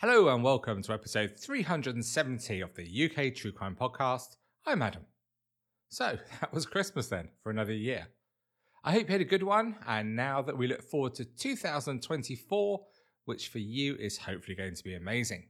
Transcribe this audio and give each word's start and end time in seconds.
Hello 0.00 0.28
and 0.32 0.44
welcome 0.44 0.80
to 0.80 0.92
episode 0.92 1.32
370 1.36 2.60
of 2.60 2.72
the 2.76 3.10
UK 3.10 3.34
True 3.34 3.50
Crime 3.50 3.74
Podcast. 3.74 4.36
I'm 4.64 4.80
Adam. 4.80 5.02
So, 5.88 6.16
that 6.40 6.54
was 6.54 6.66
Christmas 6.66 7.08
then 7.08 7.30
for 7.42 7.50
another 7.50 7.72
year. 7.72 8.06
I 8.84 8.92
hope 8.92 9.08
you 9.08 9.12
had 9.12 9.20
a 9.20 9.24
good 9.24 9.42
one, 9.42 9.74
and 9.88 10.14
now 10.14 10.40
that 10.42 10.56
we 10.56 10.68
look 10.68 10.84
forward 10.84 11.16
to 11.16 11.24
2024, 11.24 12.80
which 13.24 13.48
for 13.48 13.58
you 13.58 13.96
is 13.96 14.18
hopefully 14.18 14.54
going 14.54 14.76
to 14.76 14.84
be 14.84 14.94
amazing. 14.94 15.48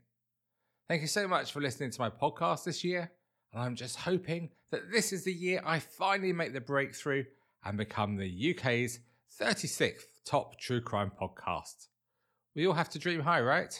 Thank 0.89 1.03
you 1.03 1.09
so 1.09 1.29
much 1.29 1.53
for 1.53 1.61
listening 1.61 1.91
to 1.91 2.01
my 2.01 2.09
podcast 2.09 2.65
this 2.65 2.83
year, 2.83 3.13
and 3.53 3.63
I'm 3.63 3.75
just 3.75 3.97
hoping 3.97 4.49
that 4.71 4.91
this 4.91 5.13
is 5.13 5.25
the 5.25 5.33
year 5.35 5.61
I 5.63 5.79
finally 5.79 6.33
make 6.33 6.55
the 6.55 6.61
breakthrough 6.63 7.25
and 7.67 7.77
become 7.77 8.17
the 8.17 8.55
UK's 8.57 9.01
36th 9.39 10.05
top 10.25 10.59
true 10.59 10.81
crime 10.81 11.13
podcast. 11.21 11.89
We 12.57 12.67
all 12.67 12.73
have 12.73 12.89
to 12.89 12.99
dream 12.99 13.21
high, 13.21 13.43
right? 13.43 13.79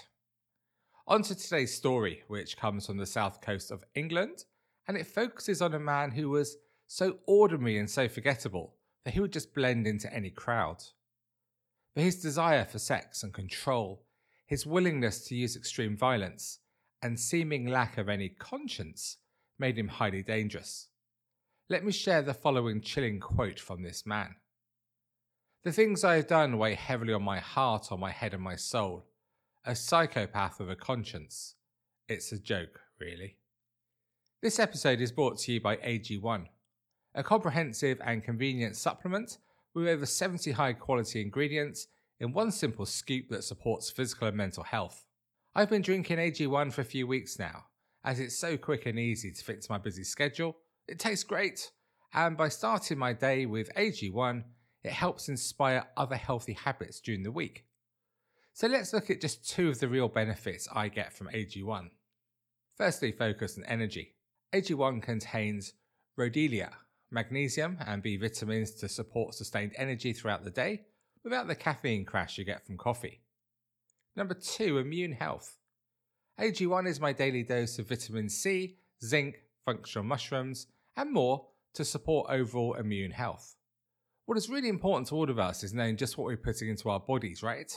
On 1.11 1.23
to 1.23 1.35
today's 1.35 1.75
story, 1.75 2.23
which 2.29 2.59
comes 2.59 2.85
from 2.85 2.99
the 2.99 3.07
south 3.07 3.41
coast 3.41 3.71
of 3.71 3.83
England, 3.95 4.45
and 4.87 4.95
it 4.95 5.07
focuses 5.07 5.63
on 5.63 5.73
a 5.73 5.79
man 5.79 6.11
who 6.11 6.29
was 6.29 6.59
so 6.87 7.17
ordinary 7.27 7.79
and 7.79 7.89
so 7.89 8.11
forgettable 8.11 8.75
that 9.07 9.15
he 9.15 9.21
would 9.21 9.33
just 9.33 9.55
blend 9.55 9.87
into 9.87 10.13
any 10.13 10.29
crowd. 10.29 10.85
But 11.95 12.05
his 12.05 12.21
desire 12.21 12.67
for 12.67 12.79
sex 12.79 13.23
and 13.23 13.33
control, 13.33 14.05
his 14.45 14.67
willingness 14.67 15.25
to 15.29 15.35
use 15.35 15.57
extreme 15.57 15.97
violence, 15.97 16.59
and 17.01 17.19
seeming 17.19 17.67
lack 17.69 17.97
of 17.97 18.11
any 18.11 18.29
conscience 18.29 19.17
made 19.59 19.79
him 19.79 19.89
highly 19.89 20.23
dangerous. 20.23 20.89
Let 21.71 21.87
me 21.87 21.93
share 21.93 22.21
the 22.21 22.35
following 22.35 22.83
chilling 22.83 23.19
quote 23.19 23.59
from 23.59 23.83
this 23.83 24.05
man. 24.05 24.37
The 25.65 25.73
things 25.73 26.05
I 26.05 26.17
have 26.17 26.27
done 26.27 26.59
weigh 26.59 26.75
heavily 26.75 27.15
on 27.15 27.23
my 27.23 27.39
heart, 27.39 27.91
on 27.91 27.99
my 27.99 28.11
head, 28.11 28.35
and 28.35 28.43
my 28.43 28.57
soul 28.57 29.07
a 29.65 29.75
psychopath 29.75 30.61
with 30.61 30.71
a 30.71 30.77
conscience. 30.77 31.55
It's 32.09 32.33
a 32.33 32.39
joke, 32.39 32.81
really. 33.01 33.37
This 34.41 34.59
episode 34.59 35.01
is 35.01 35.13
brought 35.13 35.39
to 35.41 35.53
you 35.53 35.61
by 35.61 35.77
AG1, 35.77 36.47
a 37.15 37.23
comprehensive 37.23 38.01
and 38.05 38.23
convenient 38.23 38.77
supplement 38.77 39.39
with 39.75 39.89
over 39.89 40.07
70 40.07 40.53
high 40.53 40.73
quality 40.73 41.21
ingredients 41.21 41.89
in 42.21 42.33
one 42.33 42.51
simple 42.51 42.87
scoop 42.87 43.29
that 43.29 43.45
supports 43.45 43.91
physical 43.91 44.29
and 44.29 44.37
mental 44.37 44.63
health. 44.63 45.05
I've 45.55 45.71
been 45.71 45.83
drinking 45.83 46.19
AG1 46.19 46.73
for 46.73 46.81
a 46.81 46.85
few 46.85 47.07
weeks 47.07 47.39
now, 47.39 47.65
as 48.05 48.21
it's 48.21 48.39
so 48.39 48.57
quick 48.57 48.87
and 48.87 48.99
easy 48.99 49.33
to 49.33 49.45
fit 49.45 49.57
into 49.57 49.73
my 49.73 49.79
busy 49.79 50.05
schedule. 50.05 50.57
It 50.87 50.99
tastes 50.99 51.25
great, 51.25 51.71
and 52.15 52.37
by 52.37 52.49
starting 52.49 52.99
my 52.99 53.13
day 53.13 53.45
with 53.45 53.75
AG1, 53.75 54.45
it 54.85 54.93
helps 54.93 55.29
inspire 55.29 55.85
other 55.97 56.17
healthy 56.17 56.55
habits 56.55 57.01
during 57.01 57.23
the 57.23 57.33
week. 57.33 57.65
So 58.59 58.67
let's 58.67 58.93
look 58.93 59.09
at 59.09 59.21
just 59.21 59.49
two 59.49 59.69
of 59.69 59.79
the 59.79 59.87
real 59.87 60.09
benefits 60.09 60.67
I 60.75 60.89
get 60.89 61.13
from 61.13 61.29
AG1. 61.29 61.91
Firstly, 62.77 63.13
focus 63.13 63.57
and 63.57 63.65
energy. 63.69 64.17
AG1 64.53 65.01
contains 65.01 65.75
rhodiola, 66.19 66.71
magnesium, 67.13 67.79
and 67.87 68.03
B 68.03 68.17
vitamins 68.17 68.73
to 68.81 68.89
support 68.89 69.37
sustained 69.37 69.75
energy 69.77 70.13
throughout 70.13 70.43
the 70.43 70.51
day 70.51 70.81
without 71.23 71.47
the 71.47 71.55
caffeine 71.55 72.05
crash 72.05 72.37
you 72.37 72.45
get 72.45 72.67
from 72.67 72.77
coffee. 72.77 73.21
Number 74.17 74.35
two, 74.35 74.79
immune 74.79 75.13
health. 75.13 75.57
AG1 76.41 76.89
is 76.89 76.99
my 76.99 77.13
daily 77.13 77.45
dose 77.45 77.79
of 77.79 77.89
vitamin 77.89 78.29
C, 78.29 78.79
zinc, 79.05 79.37
functional 79.67 80.05
mushrooms, 80.05 80.67
and 80.97 81.13
more 81.13 81.47
to 81.75 81.85
support 81.85 82.29
overall 82.29 82.75
immune 82.75 83.13
health. 83.13 83.55
What 84.27 84.37
is 84.37 84.51
really 84.51 84.69
important 84.69 85.07
to 85.11 85.15
all 85.15 85.31
of 85.31 85.39
us 85.39 85.63
is 85.63 85.73
knowing 85.73 85.97
just 85.97 86.19
what 86.19 86.25
we're 86.25 86.37
putting 86.37 86.69
into 86.69 86.91
our 86.91 86.99
bodies, 86.99 87.45
right? 87.45 87.73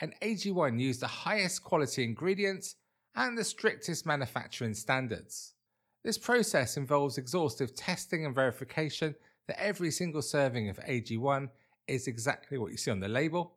And 0.00 0.14
AG1 0.22 0.80
use 0.80 0.98
the 0.98 1.06
highest 1.06 1.62
quality 1.62 2.04
ingredients 2.04 2.76
and 3.14 3.38
the 3.38 3.44
strictest 3.44 4.06
manufacturing 4.06 4.74
standards. 4.74 5.54
This 6.02 6.18
process 6.18 6.76
involves 6.76 7.16
exhaustive 7.16 7.74
testing 7.74 8.26
and 8.26 8.34
verification 8.34 9.14
that 9.46 9.62
every 9.62 9.90
single 9.90 10.22
serving 10.22 10.68
of 10.68 10.78
AG1 10.80 11.48
is 11.86 12.06
exactly 12.06 12.58
what 12.58 12.72
you 12.72 12.76
see 12.76 12.90
on 12.90 13.00
the 13.00 13.08
label, 13.08 13.56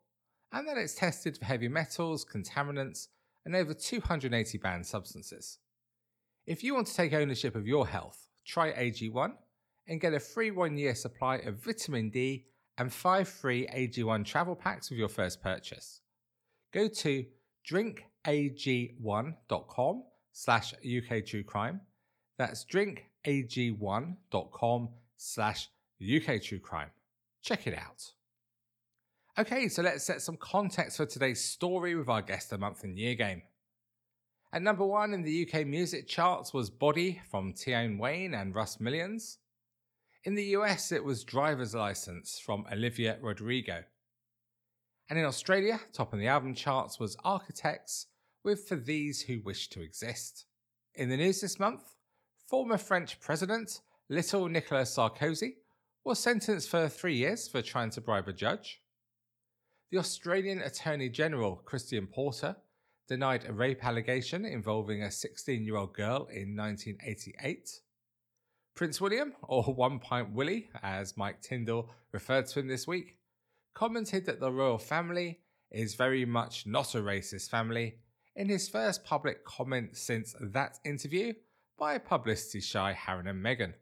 and 0.51 0.67
that 0.67 0.77
it's 0.77 0.95
tested 0.95 1.37
for 1.37 1.45
heavy 1.45 1.67
metals, 1.67 2.25
contaminants, 2.25 3.07
and 3.45 3.55
over 3.55 3.73
280 3.73 4.57
banned 4.57 4.85
substances. 4.85 5.59
If 6.45 6.63
you 6.63 6.73
want 6.73 6.87
to 6.87 6.95
take 6.95 7.13
ownership 7.13 7.55
of 7.55 7.67
your 7.67 7.87
health, 7.87 8.27
try 8.45 8.71
AG1 8.71 9.33
and 9.87 10.01
get 10.01 10.13
a 10.13 10.19
free 10.19 10.51
one 10.51 10.77
year 10.77 10.95
supply 10.95 11.37
of 11.37 11.63
vitamin 11.63 12.09
D 12.09 12.45
and 12.77 12.93
five 12.93 13.27
free 13.27 13.67
AG1 13.67 14.25
travel 14.25 14.55
packs 14.55 14.89
with 14.89 14.99
your 14.99 15.09
first 15.09 15.41
purchase 15.41 16.01
go 16.77 16.87
to 16.87 17.25
drinkag1.com 17.69 20.03
slash 20.31 20.73
UK 20.73 21.25
True 21.25 21.43
Crime. 21.43 21.81
That's 22.37 22.63
drinkag1.com 22.65 24.89
slash 25.17 25.69
UK 26.01 26.41
True 26.43 26.59
Crime. 26.59 26.91
Check 27.41 27.65
it 27.65 27.73
out. 27.73 28.11
Okay, 29.39 29.69
so 29.69 29.81
let's 29.81 30.03
set 30.03 30.21
some 30.21 30.37
context 30.37 30.97
for 30.97 31.07
today's 31.07 31.43
story 31.43 31.95
with 31.95 32.09
our 32.09 32.21
guest 32.21 32.53
a 32.53 32.59
month 32.59 32.83
and 32.83 32.95
year 32.97 33.15
game. 33.15 33.41
At 34.53 34.61
number 34.61 34.85
one 34.85 35.13
in 35.13 35.23
the 35.23 35.47
UK 35.47 35.65
music 35.65 36.07
charts 36.07 36.53
was 36.53 36.69
Body 36.69 37.19
from 37.29 37.55
Tion 37.55 37.97
Wayne 37.97 38.35
and 38.35 38.55
Russ 38.55 38.79
Millions. 38.79 39.39
In 40.23 40.35
the 40.35 40.43
US, 40.57 40.91
it 40.91 41.03
was 41.03 41.23
Driver's 41.23 41.73
License 41.75 42.39
from 42.39 42.65
Olivia 42.71 43.17
Rodrigo. 43.21 43.83
And 45.09 45.17
in 45.17 45.25
Australia, 45.25 45.79
top 45.93 46.13
on 46.13 46.19
the 46.19 46.27
album 46.27 46.53
charts 46.53 46.99
was 46.99 47.15
Architects 47.23 48.07
with 48.43 48.67
For 48.67 48.75
These 48.75 49.21
Who 49.21 49.39
Wish 49.41 49.69
to 49.69 49.81
Exist. 49.81 50.45
In 50.95 51.09
the 51.09 51.17
news 51.17 51.39
this 51.39 51.59
month, 51.59 51.95
former 52.45 52.77
French 52.77 53.19
President 53.19 53.81
Little 54.09 54.49
Nicolas 54.49 54.95
Sarkozy 54.95 55.55
was 56.03 56.19
sentenced 56.19 56.69
for 56.69 56.89
three 56.89 57.15
years 57.15 57.47
for 57.47 57.61
trying 57.61 57.89
to 57.91 58.01
bribe 58.01 58.27
a 58.27 58.33
judge. 58.33 58.81
The 59.91 59.97
Australian 59.97 60.61
Attorney 60.61 61.07
General 61.07 61.61
Christian 61.63 62.07
Porter 62.07 62.57
denied 63.07 63.45
a 63.45 63.53
rape 63.53 63.85
allegation 63.85 64.43
involving 64.43 65.03
a 65.03 65.11
16 65.11 65.63
year 65.63 65.77
old 65.77 65.93
girl 65.93 66.27
in 66.31 66.55
1988. 66.55 67.81
Prince 68.75 69.01
William, 69.01 69.33
or 69.43 69.63
One 69.63 69.99
Pint 69.99 70.33
Willie, 70.33 70.69
as 70.83 71.17
Mike 71.17 71.41
Tindall 71.41 71.89
referred 72.11 72.47
to 72.47 72.59
him 72.59 72.67
this 72.67 72.85
week, 72.85 73.16
commented 73.77 74.25
that 74.25 74.39
the 74.39 74.51
royal 74.51 74.79
family 74.79 75.39
is 75.69 75.93
very 75.93 76.25
much 76.25 76.65
not 76.65 76.95
a 76.95 76.97
racist 76.97 77.47
family 77.47 77.95
in 78.35 78.49
his 78.49 78.67
first 78.67 79.03
public 79.03 79.45
comment 79.45 79.95
since 79.95 80.33
that 80.41 80.79
interview 80.83 81.31
by 81.77 81.95
publicity 81.99 82.59
shy 82.59 82.91
Harry 82.93 83.29
and 83.29 83.45
Meghan. 83.45 83.73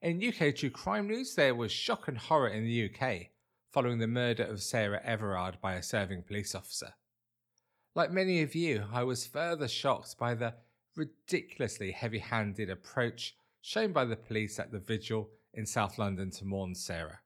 In 0.00 0.26
UK 0.26 0.56
true 0.56 0.70
crime 0.70 1.08
news, 1.08 1.34
there 1.34 1.54
was 1.54 1.70
shock 1.70 2.08
and 2.08 2.16
horror 2.16 2.48
in 2.48 2.64
the 2.64 2.88
UK 2.88 3.26
following 3.70 3.98
the 3.98 4.06
murder 4.06 4.44
of 4.44 4.62
Sarah 4.62 5.02
Everard 5.04 5.60
by 5.60 5.74
a 5.74 5.82
serving 5.82 6.22
police 6.22 6.54
officer. 6.54 6.94
Like 7.94 8.10
many 8.10 8.40
of 8.40 8.54
you, 8.54 8.84
I 8.90 9.02
was 9.02 9.26
further 9.26 9.68
shocked 9.68 10.16
by 10.18 10.36
the 10.36 10.54
ridiculously 10.96 11.90
heavy 11.90 12.20
handed 12.20 12.70
approach 12.70 13.36
shown 13.60 13.92
by 13.92 14.06
the 14.06 14.16
police 14.16 14.58
at 14.58 14.72
the 14.72 14.80
vigil 14.80 15.28
in 15.52 15.66
South 15.66 15.98
London 15.98 16.30
to 16.30 16.46
mourn 16.46 16.74
Sarah 16.74 17.20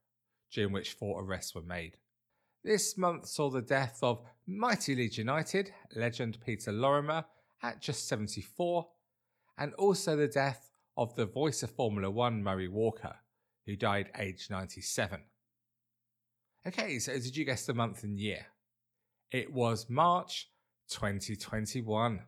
during 0.52 0.72
which 0.72 0.92
four 0.92 1.22
arrests 1.22 1.54
were 1.54 1.62
made. 1.62 1.96
This 2.64 2.96
month 2.96 3.26
saw 3.26 3.50
the 3.50 3.62
death 3.62 3.98
of 4.02 4.22
mighty 4.46 4.94
Leeds 4.94 5.18
United 5.18 5.72
legend 5.96 6.38
Peter 6.44 6.70
Lorimer 6.70 7.24
at 7.62 7.80
just 7.80 8.08
74, 8.08 8.86
and 9.58 9.74
also 9.74 10.16
the 10.16 10.28
death 10.28 10.70
of 10.96 11.14
the 11.16 11.26
voice 11.26 11.62
of 11.62 11.70
Formula 11.70 12.10
One 12.10 12.42
Murray 12.42 12.68
Walker, 12.68 13.16
who 13.66 13.76
died 13.76 14.10
aged 14.18 14.50
97. 14.50 15.20
Okay, 16.66 16.98
so 16.98 17.12
did 17.12 17.36
you 17.36 17.44
guess 17.44 17.66
the 17.66 17.74
month 17.74 18.04
and 18.04 18.18
year? 18.18 18.46
It 19.32 19.52
was 19.52 19.88
March 19.88 20.48
2021. 20.90 22.20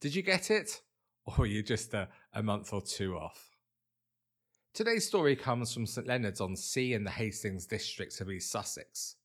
Did 0.00 0.14
you 0.14 0.22
get 0.22 0.50
it? 0.50 0.82
Or 1.24 1.46
you 1.46 1.62
just 1.62 1.92
a, 1.94 2.08
a 2.32 2.42
month 2.42 2.72
or 2.72 2.82
two 2.82 3.16
off? 3.16 3.55
Today's 4.76 5.06
story 5.06 5.36
comes 5.36 5.72
from 5.72 5.86
St 5.86 6.06
Leonard's 6.06 6.42
on 6.42 6.54
Sea 6.54 6.92
in 6.92 7.02
the 7.02 7.10
Hastings 7.10 7.64
district 7.64 8.20
of 8.20 8.30
East 8.30 8.52
Sussex. 8.52 9.16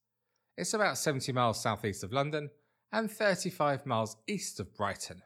It's 0.56 0.72
about 0.72 0.96
70 0.96 1.30
miles 1.32 1.60
southeast 1.60 2.02
of 2.02 2.10
London 2.10 2.48
and 2.90 3.10
35 3.10 3.84
miles 3.84 4.16
east 4.26 4.60
of 4.60 4.74
Brighton. 4.74 5.20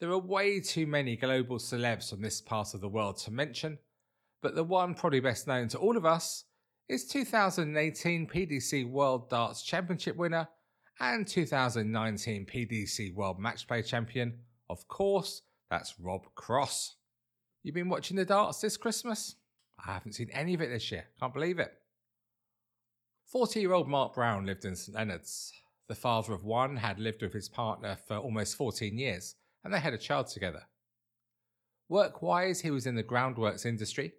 There 0.00 0.10
are 0.10 0.18
way 0.18 0.58
too 0.58 0.84
many 0.84 1.14
global 1.14 1.58
celebs 1.58 2.10
from 2.10 2.22
this 2.22 2.40
part 2.40 2.74
of 2.74 2.80
the 2.80 2.88
world 2.88 3.18
to 3.18 3.30
mention, 3.30 3.78
but 4.42 4.56
the 4.56 4.64
one 4.64 4.94
probably 4.94 5.20
best 5.20 5.46
known 5.46 5.68
to 5.68 5.78
all 5.78 5.96
of 5.96 6.04
us 6.04 6.46
is 6.88 7.06
2018 7.06 8.26
PDC 8.26 8.90
World 8.90 9.30
Darts 9.30 9.62
Championship 9.62 10.16
winner 10.16 10.48
and 10.98 11.24
2019 11.24 12.46
PDC 12.46 13.14
World 13.14 13.38
Match 13.38 13.68
Play 13.68 13.82
champion. 13.82 14.40
Of 14.68 14.88
course, 14.88 15.42
that's 15.70 16.00
Rob 16.00 16.22
Cross. 16.34 16.96
You 17.62 17.72
been 17.72 17.88
watching 17.88 18.16
the 18.16 18.24
darts 18.24 18.60
this 18.60 18.76
Christmas? 18.76 19.36
I 19.84 19.92
haven't 19.92 20.14
seen 20.14 20.30
any 20.32 20.54
of 20.54 20.60
it 20.60 20.70
this 20.70 20.90
year. 20.90 21.04
Can't 21.18 21.34
believe 21.34 21.58
it. 21.58 21.72
40 23.26 23.60
year 23.60 23.72
old 23.72 23.88
Mark 23.88 24.14
Brown 24.14 24.46
lived 24.46 24.64
in 24.64 24.74
St 24.74 24.96
Leonard's. 24.96 25.52
The 25.88 25.94
father 25.94 26.32
of 26.32 26.44
one 26.44 26.76
had 26.76 26.98
lived 26.98 27.22
with 27.22 27.32
his 27.32 27.48
partner 27.48 27.96
for 28.06 28.16
almost 28.16 28.56
14 28.56 28.96
years 28.96 29.34
and 29.64 29.72
they 29.72 29.80
had 29.80 29.94
a 29.94 29.98
child 29.98 30.28
together. 30.28 30.62
Work 31.88 32.22
wise, 32.22 32.60
he 32.60 32.70
was 32.70 32.86
in 32.86 32.94
the 32.94 33.02
groundworks 33.02 33.66
industry, 33.66 34.12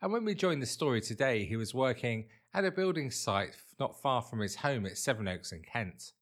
and 0.00 0.12
when 0.12 0.24
we 0.24 0.34
joined 0.34 0.62
the 0.62 0.66
story 0.66 1.00
today, 1.00 1.44
he 1.44 1.56
was 1.56 1.74
working 1.74 2.26
at 2.54 2.64
a 2.64 2.70
building 2.70 3.10
site 3.10 3.56
not 3.78 4.00
far 4.00 4.22
from 4.22 4.40
his 4.40 4.56
home 4.56 4.86
at 4.86 4.96
Sevenoaks 4.96 5.52
in 5.52 5.62
Kent. 5.62 6.12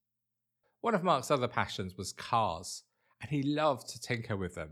One 0.81 0.95
of 0.95 1.05
Mark's 1.05 1.31
other 1.31 1.49
passions 1.49 1.97
was 1.97 2.13
cars, 2.13 2.83
and 3.21 3.31
he 3.31 3.43
loved 3.43 3.89
to 3.91 4.01
tinker 4.01 4.37
with 4.37 4.55
them, 4.55 4.71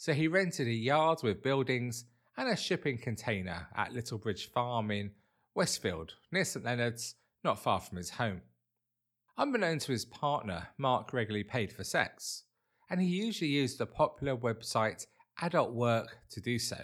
so 0.00 0.14
he 0.14 0.28
rented 0.28 0.66
a 0.66 0.72
yard 0.72 1.18
with 1.22 1.42
buildings 1.42 2.06
and 2.38 2.48
a 2.48 2.56
shipping 2.56 2.96
container 2.96 3.68
at 3.76 3.92
Little 3.92 4.16
Bridge 4.16 4.50
Farm 4.50 4.90
in 4.90 5.10
Westfield, 5.54 6.14
near 6.32 6.46
St 6.46 6.64
Leonard's, 6.64 7.16
not 7.44 7.62
far 7.62 7.80
from 7.80 7.98
his 7.98 8.08
home. 8.08 8.40
Unbeknown 9.36 9.78
to 9.80 9.92
his 9.92 10.06
partner, 10.06 10.68
Mark 10.78 11.12
regularly 11.12 11.44
paid 11.44 11.70
for 11.70 11.84
sex, 11.84 12.44
and 12.88 12.98
he 12.98 13.08
usually 13.08 13.50
used 13.50 13.76
the 13.76 13.84
popular 13.84 14.34
website 14.34 15.04
Adult 15.42 15.74
Work 15.74 16.16
to 16.30 16.40
do 16.40 16.58
so. 16.58 16.78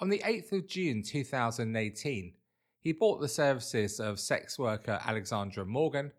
On 0.00 0.08
the 0.08 0.20
8th 0.20 0.52
of 0.52 0.68
June 0.68 1.02
2018, 1.02 2.32
he 2.80 2.92
bought 2.92 3.20
the 3.20 3.28
services 3.28 4.00
of 4.00 4.18
sex 4.18 4.58
worker 4.58 4.98
Alexandra 5.04 5.66
Morgan 5.66 6.12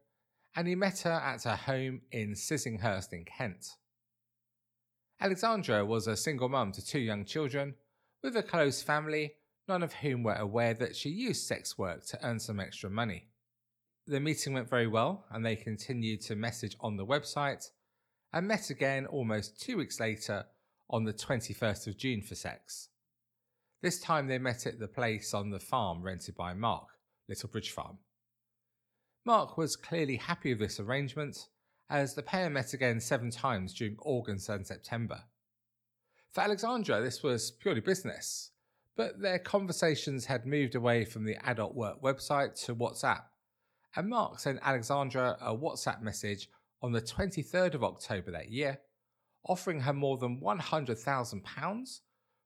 and 0.55 0.67
he 0.67 0.75
met 0.75 0.99
her 0.99 1.11
at 1.11 1.41
her 1.45 1.55
home 1.55 2.01
in 2.11 2.33
Sissinghurst 2.33 3.13
in 3.13 3.25
Kent. 3.25 3.77
Alexandra 5.21 5.85
was 5.85 6.07
a 6.07 6.15
single 6.15 6.47
mum 6.47 6.71
to 6.71 6.85
two 6.85 6.99
young 6.99 7.25
children 7.25 7.75
with 8.23 8.37
a 8.37 8.43
close 8.43 8.81
family, 8.81 9.33
none 9.67 9.83
of 9.83 9.93
whom 9.93 10.23
were 10.23 10.35
aware 10.35 10.73
that 10.73 10.95
she 10.95 11.09
used 11.09 11.45
sex 11.45 11.77
work 11.77 12.05
to 12.05 12.25
earn 12.25 12.39
some 12.39 12.59
extra 12.59 12.89
money. 12.89 13.27
The 14.07 14.21
meeting 14.21 14.53
went 14.53 14.69
very 14.69 14.87
well 14.87 15.25
and 15.29 15.45
they 15.45 15.57
continued 15.57 16.21
to 16.21 16.35
message 16.35 16.77
on 16.79 16.95
the 16.95 17.05
website 17.05 17.69
and 18.31 18.47
met 18.47 18.69
again 18.69 19.05
almost 19.07 19.59
two 19.59 19.77
weeks 19.77 19.99
later 19.99 20.45
on 20.89 21.03
the 21.03 21.13
21st 21.13 21.87
of 21.87 21.97
June 21.97 22.21
for 22.21 22.35
sex. 22.35 22.87
This 23.81 23.99
time 23.99 24.27
they 24.27 24.37
met 24.37 24.65
at 24.65 24.79
the 24.79 24.87
place 24.87 25.33
on 25.33 25.49
the 25.49 25.59
farm 25.59 26.01
rented 26.01 26.35
by 26.35 26.53
Mark, 26.53 26.87
Little 27.27 27.49
Bridge 27.49 27.71
Farm. 27.71 27.97
Mark 29.25 29.57
was 29.57 29.75
clearly 29.75 30.15
happy 30.15 30.53
with 30.53 30.59
this 30.59 30.79
arrangement, 30.79 31.49
as 31.89 32.13
the 32.13 32.21
pair 32.21 32.49
met 32.49 32.73
again 32.73 32.99
seven 32.99 33.31
times 33.31 33.73
during 33.73 33.97
August 33.99 34.49
and 34.49 34.65
September. 34.65 35.23
For 36.31 36.41
Alexandra, 36.41 37.01
this 37.01 37.23
was 37.23 37.51
purely 37.51 37.81
business, 37.81 38.51
but 38.95 39.19
their 39.19 39.39
conversations 39.39 40.25
had 40.25 40.45
moved 40.45 40.75
away 40.75 41.05
from 41.05 41.23
the 41.23 41.37
adult 41.47 41.73
work 41.73 42.01
website 42.01 42.53
to 42.65 42.75
WhatsApp, 42.75 43.23
and 43.95 44.07
Mark 44.07 44.39
sent 44.39 44.59
Alexandra 44.61 45.37
a 45.41 45.55
WhatsApp 45.55 46.01
message 46.01 46.49
on 46.81 46.91
the 46.91 47.01
23rd 47.01 47.73
of 47.73 47.83
October 47.83 48.31
that 48.31 48.51
year, 48.51 48.79
offering 49.47 49.81
her 49.81 49.93
more 49.93 50.17
than 50.17 50.39
£100,000 50.39 51.99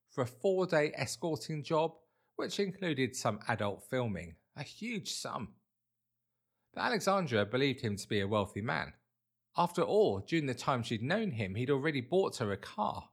for 0.10 0.22
a 0.22 0.28
four 0.28 0.66
day 0.66 0.94
escorting 0.96 1.64
job, 1.64 1.92
which 2.38 2.60
included 2.60 3.16
some 3.16 3.40
adult 3.50 3.84
filming, 3.90 4.36
a 4.56 4.64
huge 4.64 5.12
sum. 5.12 5.50
But 6.74 6.82
Alexandra 6.82 7.46
believed 7.46 7.82
him 7.82 7.98
to 7.98 8.08
be 8.08 8.22
a 8.22 8.28
wealthy 8.28 8.62
man. 8.62 8.94
After 9.56 9.84
all, 9.84 10.20
during 10.20 10.48
the 10.48 10.54
time 10.54 10.82
she'd 10.82 11.04
known 11.04 11.32
him, 11.32 11.56
he'd 11.56 11.70
already 11.70 12.02
bought 12.02 12.38
her 12.38 12.52
a 12.52 12.58
car. 12.58 13.10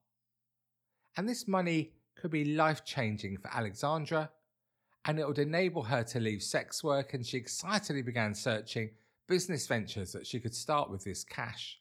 And 1.16 1.28
this 1.28 1.46
money 1.46 1.92
could 2.16 2.30
be 2.30 2.56
life 2.56 2.84
changing 2.84 3.38
for 3.38 3.48
Alexandra, 3.52 4.30
and 5.04 5.18
it 5.18 5.26
would 5.26 5.38
enable 5.38 5.82
her 5.82 6.02
to 6.04 6.20
leave 6.20 6.42
sex 6.42 6.82
work, 6.82 7.14
and 7.14 7.26
she 7.26 7.36
excitedly 7.36 8.02
began 8.02 8.34
searching 8.34 8.90
business 9.26 9.66
ventures 9.66 10.12
that 10.12 10.26
she 10.26 10.40
could 10.40 10.54
start 10.54 10.90
with 10.90 11.04
this 11.04 11.24
cash. 11.24 11.78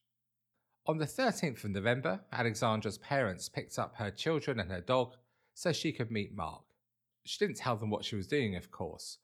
On 0.88 0.98
the 0.98 1.06
13th 1.06 1.64
of 1.64 1.72
November, 1.72 2.22
Alexandra's 2.32 2.98
parents 2.98 3.50
picked 3.50 3.78
up 3.78 3.96
her 3.96 4.12
children 4.12 4.60
and 4.60 4.72
her 4.72 4.82
dog 4.82 5.16
so 5.54 5.72
she 5.72 5.92
could 5.92 6.12
meet 6.12 6.36
Mark. 6.36 6.64
She 7.26 7.38
didn't 7.38 7.58
tell 7.58 7.76
them 7.76 7.90
what 7.90 8.06
she 8.06 8.16
was 8.16 8.28
doing, 8.28 8.56
of 8.56 8.72
course. 8.72 9.20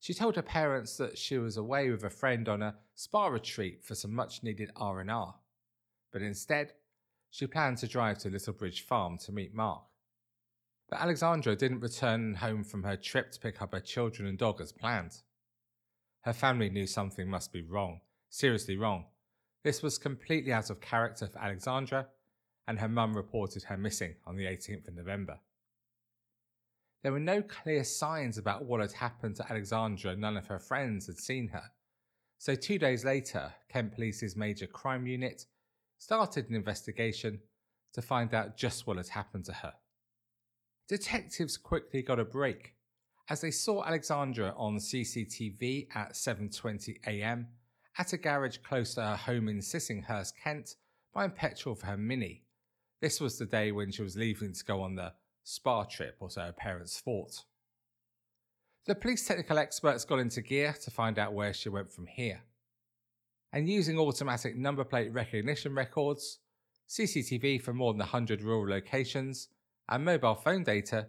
She 0.00 0.14
told 0.14 0.36
her 0.36 0.42
parents 0.42 0.96
that 0.98 1.18
she 1.18 1.38
was 1.38 1.56
away 1.56 1.90
with 1.90 2.04
a 2.04 2.10
friend 2.10 2.48
on 2.48 2.62
a 2.62 2.76
spa 2.94 3.26
retreat 3.26 3.82
for 3.82 3.94
some 3.94 4.14
much 4.14 4.42
needed 4.42 4.70
R&R. 4.76 5.34
But 6.12 6.22
instead, 6.22 6.72
she 7.30 7.46
planned 7.46 7.78
to 7.78 7.88
drive 7.88 8.18
to 8.18 8.30
Little 8.30 8.52
Bridge 8.52 8.82
Farm 8.82 9.18
to 9.18 9.32
meet 9.32 9.54
Mark. 9.54 9.82
But 10.88 11.00
Alexandra 11.00 11.56
didn't 11.56 11.80
return 11.80 12.34
home 12.34 12.62
from 12.62 12.84
her 12.84 12.96
trip 12.96 13.32
to 13.32 13.40
pick 13.40 13.60
up 13.60 13.72
her 13.72 13.80
children 13.80 14.28
and 14.28 14.38
dog 14.38 14.60
as 14.60 14.72
planned. 14.72 15.22
Her 16.20 16.32
family 16.32 16.70
knew 16.70 16.86
something 16.86 17.28
must 17.28 17.52
be 17.52 17.62
wrong, 17.62 18.00
seriously 18.30 18.76
wrong. 18.76 19.06
This 19.64 19.82
was 19.82 19.98
completely 19.98 20.52
out 20.52 20.70
of 20.70 20.80
character 20.80 21.26
for 21.26 21.38
Alexandra, 21.40 22.06
and 22.68 22.78
her 22.78 22.88
mum 22.88 23.16
reported 23.16 23.64
her 23.64 23.76
missing 23.76 24.14
on 24.24 24.36
the 24.36 24.44
18th 24.44 24.88
of 24.88 24.94
November. 24.94 25.38
There 27.02 27.12
were 27.12 27.20
no 27.20 27.42
clear 27.42 27.84
signs 27.84 28.38
about 28.38 28.64
what 28.64 28.80
had 28.80 28.92
happened 28.92 29.36
to 29.36 29.50
Alexandra, 29.50 30.16
none 30.16 30.36
of 30.36 30.46
her 30.48 30.58
friends 30.58 31.06
had 31.06 31.18
seen 31.18 31.48
her. 31.48 31.70
So, 32.38 32.54
two 32.54 32.78
days 32.78 33.04
later, 33.04 33.54
Kent 33.68 33.94
Police's 33.94 34.36
major 34.36 34.66
crime 34.66 35.06
unit 35.06 35.46
started 35.98 36.48
an 36.48 36.56
investigation 36.56 37.40
to 37.94 38.02
find 38.02 38.34
out 38.34 38.56
just 38.56 38.86
what 38.86 38.96
had 38.96 39.08
happened 39.08 39.44
to 39.46 39.52
her. 39.52 39.72
Detectives 40.88 41.56
quickly 41.56 42.02
got 42.02 42.20
a 42.20 42.24
break 42.24 42.74
as 43.28 43.40
they 43.40 43.50
saw 43.50 43.84
Alexandra 43.84 44.54
on 44.56 44.76
CCTV 44.76 45.88
at 45.94 46.12
7:20 46.12 46.98
a.m. 47.06 47.48
at 47.98 48.12
a 48.12 48.16
garage 48.16 48.58
close 48.58 48.94
to 48.94 49.02
her 49.02 49.16
home 49.16 49.48
in 49.48 49.58
Sissinghurst, 49.58 50.34
Kent, 50.36 50.76
buying 51.12 51.32
petrol 51.32 51.74
for 51.74 51.86
her 51.86 51.96
Mini. 51.96 52.44
This 53.00 53.20
was 53.20 53.38
the 53.38 53.46
day 53.46 53.72
when 53.72 53.90
she 53.90 54.02
was 54.02 54.16
leaving 54.16 54.52
to 54.52 54.64
go 54.64 54.80
on 54.80 54.94
the 54.94 55.12
spa 55.46 55.84
trip, 55.84 56.16
or 56.18 56.28
so 56.28 56.40
her 56.40 56.52
parents 56.52 56.98
thought. 56.98 57.44
The 58.86 58.96
police 58.96 59.24
technical 59.24 59.58
experts 59.58 60.04
got 60.04 60.18
into 60.18 60.42
gear 60.42 60.74
to 60.82 60.90
find 60.90 61.20
out 61.20 61.34
where 61.34 61.54
she 61.54 61.68
went 61.68 61.92
from 61.92 62.06
here. 62.06 62.42
And 63.52 63.68
using 63.68 63.96
automatic 63.96 64.56
number 64.56 64.82
plate 64.82 65.12
recognition 65.12 65.72
records, 65.72 66.40
CCTV 66.88 67.62
for 67.62 67.72
more 67.72 67.92
than 67.92 68.00
100 68.00 68.42
rural 68.42 68.68
locations, 68.68 69.48
and 69.88 70.04
mobile 70.04 70.34
phone 70.34 70.64
data, 70.64 71.06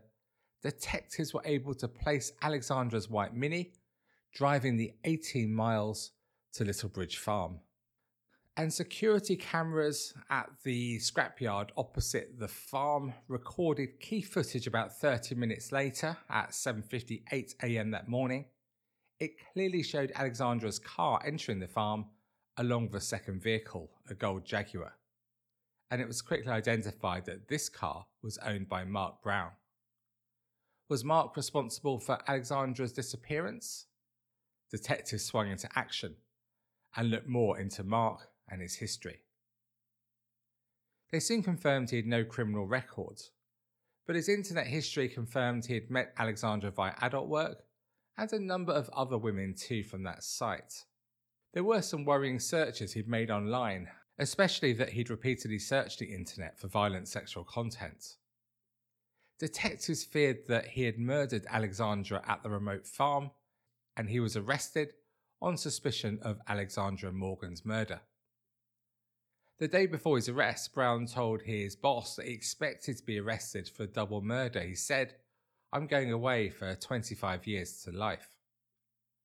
detectives 0.61 1.33
were 1.33 1.41
able 1.43 1.73
to 1.73 1.87
place 1.87 2.31
Alexandra's 2.43 3.09
white 3.09 3.33
Mini, 3.33 3.73
driving 4.35 4.77
the 4.77 4.93
18 5.03 5.51
miles 5.51 6.11
to 6.53 6.63
Little 6.63 6.89
Bridge 6.89 7.17
Farm. 7.17 7.59
And 8.59 8.73
security 8.73 9.35
cameras 9.35 10.15
at 10.31 10.49
the 10.63 10.97
scrapyard 10.97 11.69
opposite 11.77 12.39
the 12.39 12.47
farm 12.47 13.13
recorded 13.27 13.99
key 13.99 14.23
footage 14.23 14.65
about 14.65 14.97
30 14.97 15.35
minutes 15.35 15.71
later 15.71 16.17
at 16.27 16.49
7:58 16.49 17.53
a.m. 17.61 17.91
that 17.91 18.07
morning. 18.07 18.45
It 19.19 19.33
clearly 19.53 19.83
showed 19.83 20.11
Alexandra's 20.15 20.79
car 20.79 21.21
entering 21.23 21.59
the 21.59 21.67
farm 21.67 22.05
along 22.57 22.87
with 22.87 22.95
a 22.95 23.05
second 23.05 23.43
vehicle, 23.43 23.91
a 24.09 24.15
gold 24.15 24.43
Jaguar. 24.43 24.95
And 25.91 26.01
it 26.01 26.07
was 26.07 26.23
quickly 26.23 26.51
identified 26.51 27.25
that 27.25 27.49
this 27.49 27.69
car 27.69 28.07
was 28.23 28.39
owned 28.39 28.67
by 28.67 28.85
Mark 28.85 29.21
Brown. 29.21 29.51
Was 30.89 31.03
Mark 31.03 31.37
responsible 31.37 31.99
for 31.99 32.17
Alexandra's 32.27 32.91
disappearance? 32.91 33.85
Detectives 34.71 35.25
swung 35.25 35.51
into 35.51 35.69
action 35.75 36.15
and 36.95 37.11
looked 37.11 37.29
more 37.29 37.59
into 37.59 37.83
Mark 37.83 38.31
and 38.49 38.61
his 38.61 38.75
history. 38.75 39.19
They 41.11 41.19
soon 41.19 41.43
confirmed 41.43 41.89
he 41.89 41.97
had 41.97 42.05
no 42.05 42.23
criminal 42.23 42.67
records, 42.67 43.31
but 44.05 44.15
his 44.15 44.29
internet 44.29 44.67
history 44.67 45.07
confirmed 45.07 45.65
he 45.65 45.73
had 45.75 45.89
met 45.89 46.13
Alexandra 46.17 46.71
via 46.71 46.93
adult 47.01 47.27
work 47.27 47.63
and 48.17 48.31
a 48.33 48.39
number 48.39 48.73
of 48.73 48.89
other 48.89 49.17
women 49.17 49.53
too 49.53 49.83
from 49.83 50.03
that 50.03 50.23
site. 50.23 50.85
There 51.53 51.63
were 51.63 51.81
some 51.81 52.05
worrying 52.05 52.39
searches 52.39 52.93
he'd 52.93 53.07
made 53.07 53.31
online, 53.31 53.89
especially 54.19 54.73
that 54.73 54.89
he'd 54.89 55.09
repeatedly 55.09 55.59
searched 55.59 55.99
the 55.99 56.13
internet 56.13 56.59
for 56.59 56.67
violent 56.67 57.07
sexual 57.07 57.43
content. 57.43 58.15
Detectives 59.39 60.03
feared 60.03 60.47
that 60.47 60.67
he 60.67 60.83
had 60.83 60.97
murdered 60.97 61.45
Alexandra 61.49 62.23
at 62.27 62.41
the 62.41 62.49
remote 62.49 62.87
farm, 62.87 63.31
and 63.95 64.09
he 64.09 64.19
was 64.19 64.35
arrested 64.35 64.93
on 65.41 65.55
suspicion 65.57 66.19
of 66.23 66.39
Alexandra 66.47 67.11
Morgan's 67.11 67.63
murder. 67.63 68.01
The 69.59 69.67
day 69.67 69.87
before 69.87 70.17
his 70.17 70.29
arrest, 70.29 70.75
Brown 70.75 71.07
told 71.07 71.41
his 71.41 71.75
boss 71.75 72.15
that 72.15 72.27
he 72.27 72.33
expected 72.33 72.95
to 72.97 73.03
be 73.03 73.19
arrested 73.19 73.67
for 73.67 73.87
double 73.87 74.21
murder. 74.21 74.61
He 74.61 74.75
said, 74.75 75.15
I'm 75.73 75.87
going 75.87 76.11
away 76.11 76.49
for 76.49 76.75
25 76.75 77.47
years 77.47 77.81
to 77.83 77.91
life. 77.91 78.29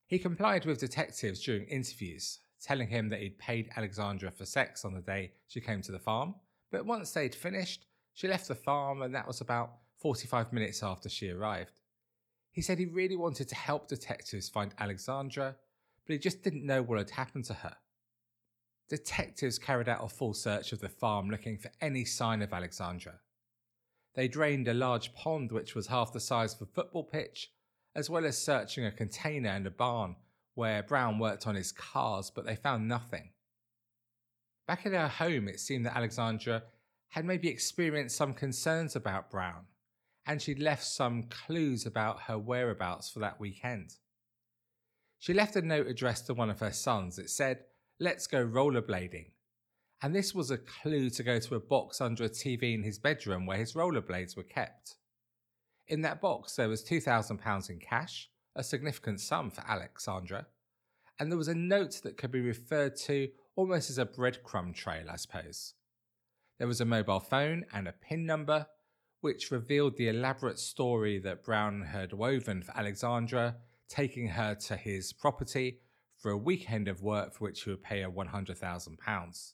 He 0.06 0.18
complied 0.18 0.64
with 0.64 0.80
detectives 0.80 1.42
during 1.42 1.66
interviews, 1.66 2.38
telling 2.62 2.88
him 2.88 3.10
that 3.10 3.20
he'd 3.20 3.38
paid 3.38 3.68
Alexandra 3.76 4.30
for 4.30 4.46
sex 4.46 4.86
on 4.86 4.94
the 4.94 5.02
day 5.02 5.32
she 5.48 5.60
came 5.60 5.82
to 5.82 5.92
the 5.92 5.98
farm, 5.98 6.34
but 6.70 6.86
once 6.86 7.12
they'd 7.12 7.34
finished, 7.34 7.84
she 8.14 8.26
left 8.26 8.48
the 8.48 8.54
farm 8.54 9.02
and 9.02 9.14
that 9.14 9.26
was 9.26 9.42
about 9.42 9.72
45 9.98 10.50
minutes 10.50 10.82
after 10.82 11.10
she 11.10 11.28
arrived. 11.28 11.80
He 12.50 12.62
said 12.62 12.78
he 12.78 12.86
really 12.86 13.16
wanted 13.16 13.50
to 13.50 13.54
help 13.54 13.86
detectives 13.86 14.48
find 14.48 14.74
Alexandra, 14.78 15.56
but 16.06 16.12
he 16.12 16.18
just 16.18 16.42
didn't 16.42 16.64
know 16.64 16.82
what 16.82 16.98
had 16.98 17.10
happened 17.10 17.44
to 17.46 17.54
her. 17.54 17.76
Detectives 18.92 19.58
carried 19.58 19.88
out 19.88 20.04
a 20.04 20.08
full 20.10 20.34
search 20.34 20.70
of 20.72 20.80
the 20.80 20.88
farm 20.90 21.30
looking 21.30 21.56
for 21.56 21.70
any 21.80 22.04
sign 22.04 22.42
of 22.42 22.52
Alexandra. 22.52 23.20
They 24.14 24.28
drained 24.28 24.68
a 24.68 24.74
large 24.74 25.14
pond 25.14 25.50
which 25.50 25.74
was 25.74 25.86
half 25.86 26.12
the 26.12 26.20
size 26.20 26.52
of 26.52 26.60
a 26.60 26.66
football 26.66 27.02
pitch, 27.02 27.50
as 27.94 28.10
well 28.10 28.26
as 28.26 28.36
searching 28.36 28.84
a 28.84 28.92
container 28.92 29.48
and 29.48 29.66
a 29.66 29.70
barn 29.70 30.16
where 30.56 30.82
Brown 30.82 31.18
worked 31.18 31.46
on 31.46 31.54
his 31.54 31.72
cars, 31.72 32.30
but 32.30 32.44
they 32.44 32.54
found 32.54 32.86
nothing. 32.86 33.30
Back 34.68 34.84
at 34.84 34.92
her 34.92 35.08
home, 35.08 35.48
it 35.48 35.60
seemed 35.60 35.86
that 35.86 35.96
Alexandra 35.96 36.64
had 37.08 37.24
maybe 37.24 37.48
experienced 37.48 38.14
some 38.14 38.34
concerns 38.34 38.94
about 38.94 39.30
Brown, 39.30 39.64
and 40.26 40.42
she'd 40.42 40.58
left 40.58 40.84
some 40.84 41.22
clues 41.30 41.86
about 41.86 42.24
her 42.24 42.38
whereabouts 42.38 43.08
for 43.08 43.20
that 43.20 43.40
weekend. 43.40 43.94
She 45.18 45.32
left 45.32 45.56
a 45.56 45.62
note 45.62 45.86
addressed 45.86 46.26
to 46.26 46.34
one 46.34 46.50
of 46.50 46.60
her 46.60 46.72
sons. 46.72 47.18
It 47.18 47.30
said, 47.30 47.60
Let's 48.00 48.26
go 48.26 48.44
rollerblading. 48.44 49.26
And 50.02 50.14
this 50.14 50.34
was 50.34 50.50
a 50.50 50.58
clue 50.58 51.10
to 51.10 51.22
go 51.22 51.38
to 51.38 51.54
a 51.54 51.60
box 51.60 52.00
under 52.00 52.24
a 52.24 52.28
TV 52.28 52.74
in 52.74 52.82
his 52.82 52.98
bedroom 52.98 53.46
where 53.46 53.58
his 53.58 53.74
rollerblades 53.74 54.36
were 54.36 54.42
kept. 54.42 54.96
In 55.86 56.02
that 56.02 56.20
box, 56.20 56.56
there 56.56 56.68
was 56.68 56.84
£2,000 56.84 57.70
in 57.70 57.78
cash, 57.78 58.28
a 58.56 58.64
significant 58.64 59.20
sum 59.20 59.50
for 59.50 59.62
Alexandra, 59.66 60.46
and 61.18 61.30
there 61.30 61.38
was 61.38 61.48
a 61.48 61.54
note 61.54 62.00
that 62.02 62.16
could 62.16 62.32
be 62.32 62.40
referred 62.40 62.96
to 62.96 63.28
almost 63.54 63.90
as 63.90 63.98
a 63.98 64.06
breadcrumb 64.06 64.74
trail, 64.74 65.06
I 65.08 65.16
suppose. 65.16 65.74
There 66.58 66.66
was 66.66 66.80
a 66.80 66.86
mobile 66.86 67.20
phone 67.20 67.64
and 67.72 67.86
a 67.86 67.92
PIN 67.92 68.26
number, 68.26 68.66
which 69.20 69.50
revealed 69.50 69.96
the 69.96 70.08
elaborate 70.08 70.58
story 70.58 71.18
that 71.20 71.44
Brown 71.44 71.82
had 71.82 72.12
woven 72.12 72.62
for 72.62 72.76
Alexandra, 72.76 73.56
taking 73.88 74.28
her 74.28 74.54
to 74.54 74.76
his 74.76 75.12
property 75.12 75.78
for 76.22 76.30
a 76.30 76.38
weekend 76.38 76.88
of 76.88 77.02
work 77.02 77.34
for 77.34 77.44
which 77.44 77.64
he 77.64 77.70
would 77.70 77.82
pay 77.82 78.00
her 78.00 78.10
£100,000. 78.10 79.52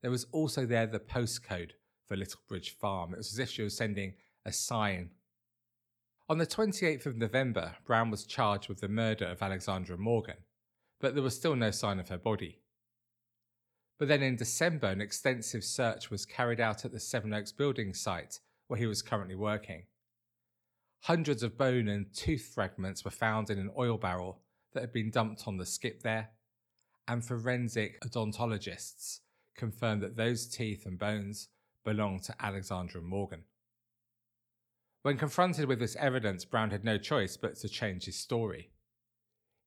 There 0.00 0.10
was 0.10 0.26
also 0.32 0.64
there 0.64 0.86
the 0.86 1.00
postcode 1.00 1.72
for 2.06 2.16
Little 2.16 2.40
Bridge 2.48 2.70
Farm. 2.70 3.12
It 3.12 3.18
was 3.18 3.32
as 3.32 3.38
if 3.38 3.50
she 3.50 3.62
was 3.62 3.76
sending 3.76 4.14
a 4.46 4.52
sign 4.52 5.10
on 6.26 6.38
the 6.38 6.46
28th 6.46 7.04
of 7.04 7.18
November, 7.18 7.76
Brown 7.84 8.10
was 8.10 8.24
charged 8.24 8.70
with 8.70 8.80
the 8.80 8.88
murder 8.88 9.26
of 9.26 9.42
Alexandra 9.42 9.98
Morgan, 9.98 10.38
but 10.98 11.12
there 11.12 11.22
was 11.22 11.36
still 11.36 11.54
no 11.54 11.70
sign 11.70 12.00
of 12.00 12.08
her 12.08 12.16
body. 12.16 12.62
But 13.98 14.08
then 14.08 14.22
in 14.22 14.36
December, 14.36 14.86
an 14.86 15.02
extensive 15.02 15.62
search 15.62 16.10
was 16.10 16.24
carried 16.24 16.60
out 16.60 16.86
at 16.86 16.92
the 16.92 16.98
Sevenoaks 16.98 17.52
building 17.52 17.92
site 17.92 18.40
where 18.68 18.78
he 18.78 18.86
was 18.86 19.02
currently 19.02 19.34
working. 19.34 19.84
Hundreds 21.02 21.42
of 21.42 21.58
bone 21.58 21.88
and 21.88 22.06
tooth 22.14 22.50
fragments 22.54 23.04
were 23.04 23.10
found 23.10 23.50
in 23.50 23.58
an 23.58 23.70
oil 23.76 23.98
barrel 23.98 24.40
that 24.74 24.80
had 24.80 24.92
been 24.92 25.10
dumped 25.10 25.46
on 25.46 25.56
the 25.56 25.66
skip 25.66 26.02
there, 26.02 26.30
and 27.08 27.24
forensic 27.24 28.00
odontologists 28.02 29.20
confirmed 29.56 30.02
that 30.02 30.16
those 30.16 30.46
teeth 30.46 30.84
and 30.84 30.98
bones 30.98 31.48
belonged 31.84 32.24
to 32.24 32.34
Alexandra 32.40 33.00
Morgan. 33.00 33.44
When 35.02 35.18
confronted 35.18 35.66
with 35.66 35.78
this 35.78 35.96
evidence, 35.96 36.44
Brown 36.44 36.70
had 36.70 36.84
no 36.84 36.96
choice 36.96 37.36
but 37.36 37.56
to 37.56 37.68
change 37.68 38.06
his 38.06 38.16
story. 38.16 38.70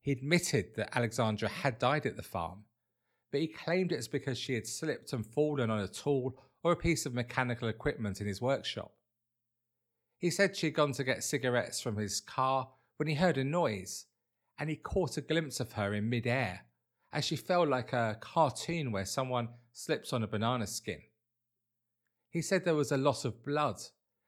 He 0.02 0.12
admitted 0.12 0.74
that 0.76 0.96
Alexandra 0.96 1.48
had 1.48 1.78
died 1.78 2.06
at 2.06 2.16
the 2.16 2.22
farm, 2.22 2.64
but 3.30 3.40
he 3.40 3.46
claimed 3.46 3.92
it's 3.92 4.08
because 4.08 4.38
she 4.38 4.54
had 4.54 4.66
slipped 4.66 5.12
and 5.12 5.24
fallen 5.24 5.70
on 5.70 5.80
a 5.80 5.88
tool 5.88 6.42
or 6.64 6.72
a 6.72 6.76
piece 6.76 7.06
of 7.06 7.14
mechanical 7.14 7.68
equipment 7.68 8.20
in 8.20 8.26
his 8.26 8.42
workshop. 8.42 8.92
He 10.18 10.30
said 10.30 10.56
she 10.56 10.66
had 10.66 10.74
gone 10.74 10.92
to 10.92 11.04
get 11.04 11.22
cigarettes 11.22 11.80
from 11.80 11.96
his 11.96 12.20
car 12.20 12.70
when 12.96 13.06
he 13.06 13.14
heard 13.14 13.38
a 13.38 13.44
noise, 13.44 14.06
and 14.58 14.68
he 14.68 14.76
caught 14.76 15.16
a 15.16 15.22
glimpse 15.22 15.60
of 15.60 15.72
her 15.72 15.94
in 15.94 16.08
mid-air 16.08 16.62
as 17.12 17.24
she 17.24 17.36
fell 17.36 17.66
like 17.66 17.92
a 17.92 18.18
cartoon 18.20 18.92
where 18.92 19.06
someone 19.06 19.48
slips 19.72 20.12
on 20.12 20.22
a 20.22 20.28
banana 20.28 20.66
skin. 20.66 21.00
He 22.30 22.42
said 22.42 22.64
there 22.64 22.74
was 22.74 22.92
a 22.92 22.96
loss 22.96 23.24
of 23.24 23.44
blood 23.44 23.80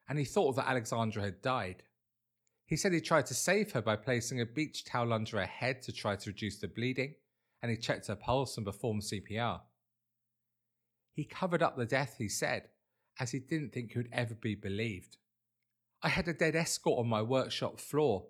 and 0.09 0.19
he 0.19 0.25
thought 0.25 0.57
that 0.57 0.69
Alexandra 0.69 1.23
had 1.23 1.41
died. 1.41 1.85
He 2.67 2.77
said 2.77 2.93
he 2.93 3.01
tried 3.01 3.27
to 3.27 3.35
save 3.35 3.73
her 3.73 3.83
by 3.83 3.97
placing 3.97 4.41
a 4.41 4.47
beach 4.47 4.85
towel 4.85 5.13
under 5.13 5.39
her 5.39 5.47
head 5.47 5.83
to 5.83 5.93
try 5.93 6.17
to 6.17 6.31
reduce 6.31 6.59
the 6.59 6.69
bleeding, 6.69 7.15
and 7.63 7.71
he 7.71 7.77
checked 7.77 8.09
her 8.09 8.17
pulse 8.17 8.57
and 8.57 8.67
performed 8.67 9.03
CPR. 9.03 9.61
He 11.13 11.25
covered 11.25 11.63
up 11.63 11.77
the 11.77 11.87
death, 11.87 12.17
he 12.19 12.29
said, 12.29 12.69
as 13.19 13.31
he 13.31 13.39
didn't 13.39 13.73
think 13.73 13.93
he 13.93 13.99
would 13.99 14.09
ever 14.13 14.35
be 14.35 14.55
believed. 14.55 15.17
I 16.03 16.09
had 16.09 16.29
a 16.29 16.33
dead 16.33 16.57
escort 16.57 16.99
on 16.99 17.09
my 17.09 17.23
workshop 17.23 17.79
floor. 17.79 18.27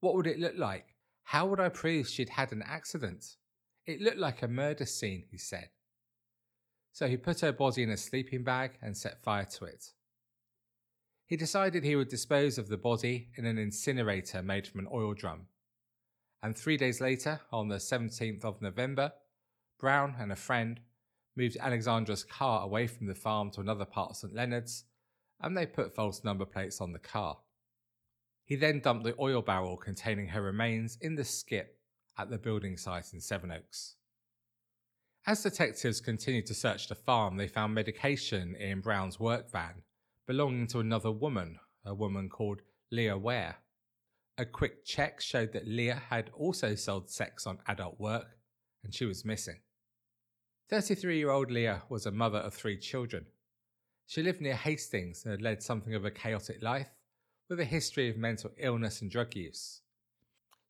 What 0.00 0.14
would 0.14 0.26
it 0.26 0.40
look 0.40 0.56
like? 0.56 0.91
How 1.24 1.46
would 1.46 1.60
I 1.60 1.68
prove 1.68 2.08
she'd 2.08 2.30
had 2.30 2.52
an 2.52 2.62
accident? 2.62 3.36
It 3.86 4.00
looked 4.00 4.18
like 4.18 4.42
a 4.42 4.48
murder 4.48 4.86
scene, 4.86 5.24
he 5.30 5.38
said. 5.38 5.70
So 6.92 7.08
he 7.08 7.16
put 7.16 7.40
her 7.40 7.52
body 7.52 7.82
in 7.82 7.90
a 7.90 7.96
sleeping 7.96 8.44
bag 8.44 8.72
and 8.82 8.96
set 8.96 9.22
fire 9.22 9.46
to 9.46 9.64
it. 9.64 9.92
He 11.26 11.36
decided 11.36 11.82
he 11.82 11.96
would 11.96 12.08
dispose 12.08 12.58
of 12.58 12.68
the 12.68 12.76
body 12.76 13.30
in 13.36 13.46
an 13.46 13.56
incinerator 13.56 14.42
made 14.42 14.66
from 14.66 14.80
an 14.80 14.88
oil 14.92 15.14
drum. 15.14 15.46
And 16.42 16.56
three 16.56 16.76
days 16.76 17.00
later, 17.00 17.40
on 17.50 17.68
the 17.68 17.76
17th 17.76 18.44
of 18.44 18.60
November, 18.60 19.12
Brown 19.78 20.16
and 20.18 20.30
a 20.30 20.36
friend 20.36 20.80
moved 21.36 21.56
Alexandra's 21.58 22.24
car 22.24 22.62
away 22.62 22.86
from 22.86 23.06
the 23.06 23.14
farm 23.14 23.50
to 23.52 23.60
another 23.60 23.84
part 23.84 24.10
of 24.10 24.16
St 24.16 24.34
Leonard's, 24.34 24.84
and 25.40 25.56
they 25.56 25.66
put 25.66 25.94
false 25.94 26.22
number 26.22 26.44
plates 26.44 26.80
on 26.80 26.92
the 26.92 26.98
car. 26.98 27.38
He 28.52 28.56
then 28.56 28.80
dumped 28.80 29.04
the 29.04 29.14
oil 29.18 29.40
barrel 29.40 29.78
containing 29.78 30.28
her 30.28 30.42
remains 30.42 30.98
in 31.00 31.14
the 31.14 31.24
skip 31.24 31.78
at 32.18 32.28
the 32.28 32.36
building 32.36 32.76
site 32.76 33.14
in 33.14 33.18
Sevenoaks. 33.18 33.96
As 35.26 35.42
detectives 35.42 36.02
continued 36.02 36.44
to 36.48 36.54
search 36.54 36.86
the 36.86 36.94
farm, 36.94 37.38
they 37.38 37.48
found 37.48 37.72
medication 37.72 38.54
in 38.56 38.82
Brown's 38.82 39.18
work 39.18 39.50
van 39.50 39.76
belonging 40.26 40.66
to 40.66 40.80
another 40.80 41.10
woman, 41.10 41.60
a 41.86 41.94
woman 41.94 42.28
called 42.28 42.60
Leah 42.90 43.16
Ware. 43.16 43.56
A 44.36 44.44
quick 44.44 44.84
check 44.84 45.22
showed 45.22 45.54
that 45.54 45.66
Leah 45.66 46.02
had 46.10 46.28
also 46.34 46.74
sold 46.74 47.08
sex 47.08 47.46
on 47.46 47.58
adult 47.68 47.98
work, 47.98 48.36
and 48.84 48.94
she 48.94 49.06
was 49.06 49.24
missing. 49.24 49.60
33 50.68 51.16
year 51.16 51.30
old 51.30 51.50
Leah 51.50 51.84
was 51.88 52.04
a 52.04 52.12
mother 52.12 52.40
of 52.40 52.52
three 52.52 52.76
children. 52.76 53.24
She 54.04 54.22
lived 54.22 54.42
near 54.42 54.56
Hastings 54.56 55.24
and 55.24 55.32
had 55.32 55.40
led 55.40 55.62
something 55.62 55.94
of 55.94 56.04
a 56.04 56.10
chaotic 56.10 56.62
life, 56.62 56.90
with 57.48 57.60
a 57.60 57.64
history 57.64 58.08
of 58.08 58.16
mental 58.16 58.50
illness 58.58 59.02
and 59.02 59.10
drug 59.10 59.34
use. 59.34 59.82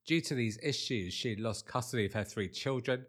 Due 0.07 0.21
to 0.21 0.35
these 0.35 0.59
issues, 0.63 1.15
she 1.15 1.31
had 1.31 1.41
lost 1.41 1.67
custody 1.67 2.07
of 2.07 2.13
her 2.13 2.25
three 2.25 2.49
children, 2.49 3.07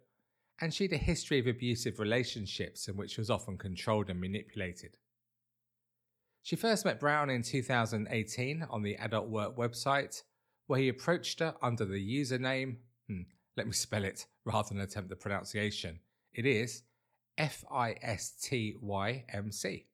and 0.62 0.74
she 0.74 0.84
had 0.84 0.94
a 0.94 0.98
history 0.98 1.40
of 1.40 1.48
abusive 1.48 2.00
relationships 2.00 2.88
in 2.88 2.96
which 2.96 3.12
she 3.12 3.22
was 3.22 3.30
often 3.30 3.58
controlled 3.58 4.10
and 4.10 4.22
manipulated. 4.22 4.98
She 6.44 6.56
first 6.56 6.86
met 6.86 7.00
Brown 7.00 7.30
in 7.30 7.42
2018 7.42 8.68
on 8.70 8.84
the 8.84 8.96
Adult 8.98 9.30
Work 9.30 9.56
website, 9.56 10.22
where 10.68 10.80
he 10.80 10.90
approached 10.90 11.40
her 11.40 11.56
under 11.62 11.86
the 11.86 12.22
username, 12.22 12.76
hmm, 13.08 13.22
let 13.56 13.66
me 13.66 13.74
spell 13.74 14.04
it 14.04 14.28
rather 14.46 14.70
than 14.70 14.82
attempt 14.82 15.10
the 15.10 15.16
pronunciation. 15.16 16.00
It 16.34 16.46
is 16.46 16.84
F 17.38 17.64
I 17.72 17.96
S 18.02 18.34
T 18.42 18.76
Y 18.82 19.24
M 19.30 19.52
C. 19.52 19.88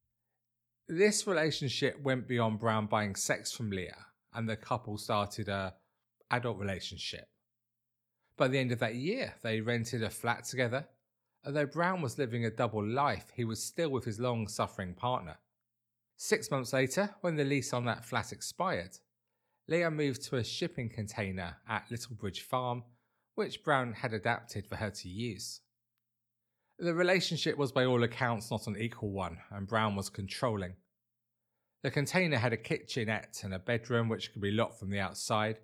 This 0.91 1.27
relationship 1.27 2.01
went 2.01 2.27
beyond 2.27 2.58
Brown 2.58 2.88
buying 2.88 3.13
sex 3.13 3.51
from 3.51 3.69
Leah, 3.69 4.08
and 4.34 4.50
the 4.50 4.55
couple 4.55 4.98
started 4.98 5.48
a 5.48 5.75
adult 6.31 6.58
relationship. 6.58 7.27
By 8.38 8.48
the 8.48 8.58
end 8.58 8.72
of 8.72 8.79
that 8.79 8.96
year, 8.96 9.36
they 9.43 9.62
rented 9.62 10.01
a 10.01 10.10
flat 10.10 10.46
together. 10.46 10.88
Although 11.46 11.67
Brown 11.67 12.01
was 12.01 12.17
living 12.17 12.43
a 12.43 12.50
double 12.50 12.84
life, 12.84 13.31
he 13.36 13.43
was 13.43 13.62
still 13.62 13.91
with 13.91 14.03
his 14.03 14.19
long 14.19 14.48
suffering 14.48 14.96
partner. 14.96 15.38
Six 16.17 16.50
months 16.50 16.74
later, 16.74 17.13
when 17.22 17.36
the 17.36 17.43
lease 17.43 17.72
on 17.72 17.86
that 17.86 18.03
flat 18.03 18.31
expired, 18.31 18.98
Leah 19.67 19.91
moved 19.91 20.24
to 20.24 20.38
a 20.38 20.43
shipping 20.43 20.89
container 20.89 21.58
at 21.69 21.91
Little 21.91 22.15
Bridge 22.15 22.41
Farm, 22.41 22.84
which 23.36 23.63
Brown 23.63 23.93
had 23.93 24.12
adapted 24.12 24.65
for 24.65 24.77
her 24.77 24.89
to 24.89 25.08
use. 25.08 25.62
The 26.81 26.93
relationship 26.93 27.57
was 27.57 27.74
by 27.74 27.83
all 27.83 28.03
accounts 28.03 28.50
not 28.50 28.67
an 28.67 28.77
equal 28.77 29.12
one, 29.12 29.39
and 29.51 29.67
Brown 29.67 29.98
was 29.98 30.09
controlling. 30.09 30.75
The 31.83 31.91
container 31.91 32.38
had 32.38 32.53
a 32.53 32.57
kitchenette 32.57 33.41
and 33.43 33.53
a 33.53 33.59
bedroom 33.59 34.07
which 34.07 34.31
could 34.31 34.41
be 34.41 34.51
locked 34.51 34.79
from 34.79 34.89
the 34.89 35.00
outside, 35.00 35.59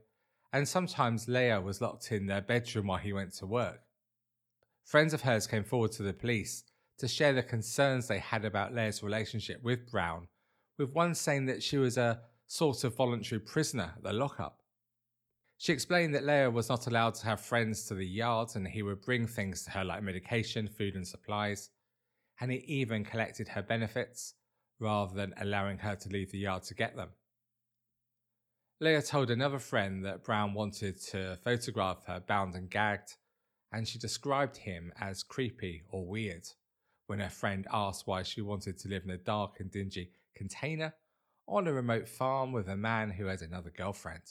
and 0.52 0.68
sometimes 0.68 1.30
Leah 1.30 1.62
was 1.62 1.80
locked 1.80 2.12
in 2.12 2.26
their 2.26 2.42
bedroom 2.42 2.88
while 2.88 2.98
he 2.98 3.14
went 3.14 3.32
to 3.36 3.46
work. 3.46 3.80
Friends 4.84 5.14
of 5.14 5.22
hers 5.22 5.48
came 5.48 5.64
forward 5.64 5.94
to 5.94 6.04
the 6.04 6.12
police 6.12 6.66
to 6.98 7.08
share 7.08 7.32
the 7.32 7.44
concerns 7.44 8.08
they 8.08 8.20
had 8.20 8.44
about 8.44 8.76
Leah's 8.76 9.02
relationship 9.02 9.64
with 9.64 9.90
Brown, 9.90 10.28
with 10.78 10.94
one 10.94 11.16
saying 11.16 11.46
that 11.46 11.64
she 11.64 11.78
was 11.78 11.96
a 11.98 12.20
sort 12.48 12.84
of 12.84 12.98
voluntary 12.98 13.40
prisoner 13.40 13.94
at 13.96 14.04
the 14.04 14.12
lockup. 14.12 14.60
She 15.58 15.72
explained 15.72 16.14
that 16.14 16.26
Leah 16.26 16.52
was 16.52 16.70
not 16.70 16.88
allowed 16.88 17.16
to 17.16 17.26
have 17.26 17.40
friends 17.40 17.86
to 17.88 17.96
the 17.96 18.06
yard 18.06 18.50
and 18.56 18.68
he 18.68 18.84
would 18.84 19.02
bring 19.02 19.26
things 19.26 19.64
to 19.64 19.72
her 19.72 19.86
like 19.86 20.04
medication, 20.04 20.68
food, 20.68 20.96
and 20.96 21.08
supplies, 21.08 21.70
and 22.40 22.52
he 22.52 22.58
even 22.58 23.06
collected 23.06 23.48
her 23.48 23.62
benefits 23.62 24.34
rather 24.80 25.16
than 25.16 25.34
allowing 25.40 25.78
her 25.78 25.96
to 25.96 26.10
leave 26.10 26.32
the 26.32 26.40
yard 26.40 26.64
to 26.64 26.74
get 26.74 26.96
them. 26.96 27.10
Leah 28.82 29.02
told 29.02 29.32
another 29.32 29.60
friend 29.60 30.04
that 30.04 30.24
Brown 30.24 30.54
wanted 30.54 31.02
to 31.02 31.38
photograph 31.44 32.04
her 32.08 32.20
bound 32.20 32.56
and 32.56 32.70
gagged, 32.70 33.16
and 33.72 33.88
she 33.88 33.98
described 33.98 34.58
him 34.58 34.92
as 35.00 35.24
creepy 35.24 35.84
or 35.90 36.06
weird 36.06 36.46
when 37.08 37.20
her 37.20 37.30
friend 37.30 37.66
asked 37.72 38.06
why 38.06 38.22
she 38.22 38.42
wanted 38.42 38.78
to 38.78 38.90
live 38.90 39.04
in 39.06 39.12
a 39.12 39.18
dark 39.18 39.60
and 39.60 39.72
dingy 39.72 40.12
container 40.36 40.94
on 41.48 41.68
a 41.68 41.74
remote 41.74 42.10
farm 42.10 42.52
with 42.52 42.68
a 42.68 42.76
man 42.76 43.12
who 43.12 43.28
has 43.28 43.42
another 43.42 43.70
girlfriend. 43.70 44.24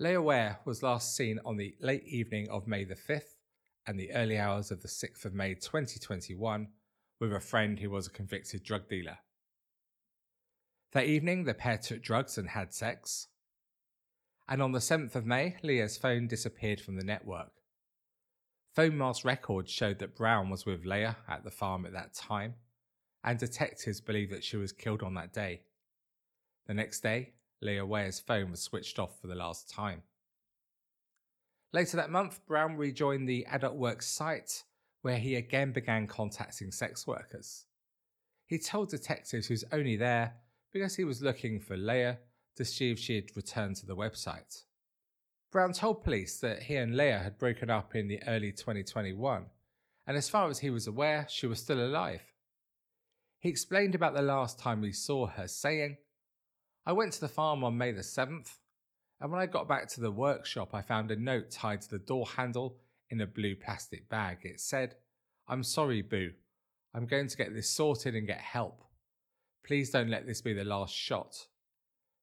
Leah 0.00 0.22
Ware 0.22 0.58
was 0.64 0.82
last 0.82 1.14
seen 1.14 1.38
on 1.44 1.58
the 1.58 1.74
late 1.78 2.06
evening 2.06 2.48
of 2.48 2.66
May 2.66 2.84
the 2.84 2.94
5th 2.94 3.36
and 3.86 4.00
the 4.00 4.10
early 4.12 4.38
hours 4.38 4.70
of 4.70 4.80
the 4.80 4.88
6th 4.88 5.26
of 5.26 5.34
May 5.34 5.52
2021 5.52 6.68
with 7.20 7.34
a 7.34 7.38
friend 7.38 7.78
who 7.78 7.90
was 7.90 8.06
a 8.06 8.10
convicted 8.10 8.64
drug 8.64 8.88
dealer. 8.88 9.18
That 10.92 11.04
evening, 11.04 11.44
the 11.44 11.52
pair 11.52 11.76
took 11.76 12.02
drugs 12.02 12.38
and 12.38 12.48
had 12.48 12.72
sex. 12.72 13.28
And 14.48 14.62
on 14.62 14.72
the 14.72 14.78
7th 14.78 15.16
of 15.16 15.26
May, 15.26 15.56
Leah's 15.62 15.98
phone 15.98 16.26
disappeared 16.28 16.80
from 16.80 16.96
the 16.96 17.04
network. 17.04 17.52
Phone 18.74 18.96
mast 18.96 19.22
records 19.22 19.70
showed 19.70 19.98
that 19.98 20.16
Brown 20.16 20.48
was 20.48 20.64
with 20.64 20.86
Leah 20.86 21.18
at 21.28 21.44
the 21.44 21.50
farm 21.50 21.84
at 21.84 21.92
that 21.92 22.14
time, 22.14 22.54
and 23.22 23.38
detectives 23.38 24.00
believe 24.00 24.30
that 24.30 24.44
she 24.44 24.56
was 24.56 24.72
killed 24.72 25.02
on 25.02 25.12
that 25.12 25.34
day. 25.34 25.60
The 26.66 26.72
next 26.72 27.00
day, 27.00 27.34
Leah 27.62 27.84
Ware's 27.84 28.20
phone 28.20 28.50
was 28.50 28.60
switched 28.60 28.98
off 28.98 29.20
for 29.20 29.26
the 29.26 29.34
last 29.34 29.70
time. 29.70 30.02
Later 31.72 31.96
that 31.96 32.10
month, 32.10 32.44
Brown 32.46 32.76
rejoined 32.76 33.28
the 33.28 33.46
Adult 33.46 33.76
Work 33.76 34.02
site, 34.02 34.64
where 35.02 35.18
he 35.18 35.36
again 35.36 35.72
began 35.72 36.06
contacting 36.06 36.72
sex 36.72 37.06
workers. 37.06 37.66
He 38.46 38.58
told 38.58 38.88
detectives 38.88 39.46
he 39.46 39.52
was 39.52 39.64
only 39.72 39.96
there 39.96 40.34
because 40.72 40.96
he 40.96 41.04
was 41.04 41.22
looking 41.22 41.60
for 41.60 41.76
Leah 41.76 42.18
to 42.56 42.64
see 42.64 42.90
if 42.90 42.98
she 42.98 43.14
had 43.14 43.36
returned 43.36 43.76
to 43.76 43.86
the 43.86 43.96
website. 43.96 44.64
Brown 45.52 45.72
told 45.72 46.04
police 46.04 46.38
that 46.40 46.64
he 46.64 46.76
and 46.76 46.96
Leah 46.96 47.18
had 47.18 47.38
broken 47.38 47.70
up 47.70 47.94
in 47.94 48.08
the 48.08 48.22
early 48.26 48.52
2021, 48.52 49.46
and 50.06 50.16
as 50.16 50.28
far 50.28 50.48
as 50.48 50.60
he 50.60 50.70
was 50.70 50.86
aware, 50.86 51.26
she 51.28 51.46
was 51.46 51.60
still 51.60 51.80
alive. 51.80 52.22
He 53.38 53.48
explained 53.48 53.94
about 53.94 54.14
the 54.14 54.22
last 54.22 54.58
time 54.58 54.82
he 54.82 54.92
saw 54.92 55.26
her, 55.26 55.48
saying, 55.48 55.96
I 56.86 56.92
went 56.92 57.12
to 57.14 57.20
the 57.20 57.28
farm 57.28 57.62
on 57.62 57.76
May 57.76 57.92
the 57.92 58.00
7th, 58.00 58.56
and 59.20 59.30
when 59.30 59.40
I 59.40 59.46
got 59.46 59.68
back 59.68 59.88
to 59.90 60.00
the 60.00 60.10
workshop, 60.10 60.70
I 60.74 60.82
found 60.82 61.10
a 61.10 61.16
note 61.16 61.50
tied 61.50 61.82
to 61.82 61.90
the 61.90 61.98
door 61.98 62.26
handle 62.36 62.78
in 63.10 63.20
a 63.20 63.26
blue 63.26 63.54
plastic 63.54 64.08
bag. 64.08 64.38
It 64.42 64.60
said, 64.60 64.94
I'm 65.46 65.62
sorry, 65.62 66.00
Boo. 66.00 66.30
I'm 66.94 67.06
going 67.06 67.28
to 67.28 67.36
get 67.36 67.54
this 67.54 67.70
sorted 67.70 68.14
and 68.14 68.26
get 68.26 68.40
help. 68.40 68.82
Please 69.64 69.90
don't 69.90 70.08
let 70.08 70.26
this 70.26 70.40
be 70.40 70.54
the 70.54 70.64
last 70.64 70.94
shot. 70.94 71.34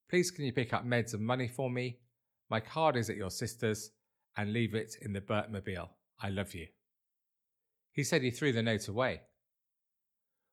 Please 0.09 0.31
can 0.31 0.45
you 0.45 0.53
pick 0.53 0.73
up 0.73 0.85
meds 0.85 1.13
and 1.13 1.23
money 1.23 1.47
for 1.47 1.69
me? 1.69 1.99
My 2.49 2.59
card 2.59 2.95
is 2.95 3.09
at 3.09 3.17
your 3.17 3.29
sister's 3.29 3.91
and 4.35 4.53
leave 4.53 4.73
it 4.73 4.95
in 5.01 5.13
the 5.13 5.21
Bertmobile. 5.21 5.89
I 6.19 6.29
love 6.29 6.53
you. 6.53 6.67
He 7.91 8.03
said 8.03 8.21
he 8.21 8.31
threw 8.31 8.53
the 8.53 8.63
note 8.63 8.87
away. 8.87 9.21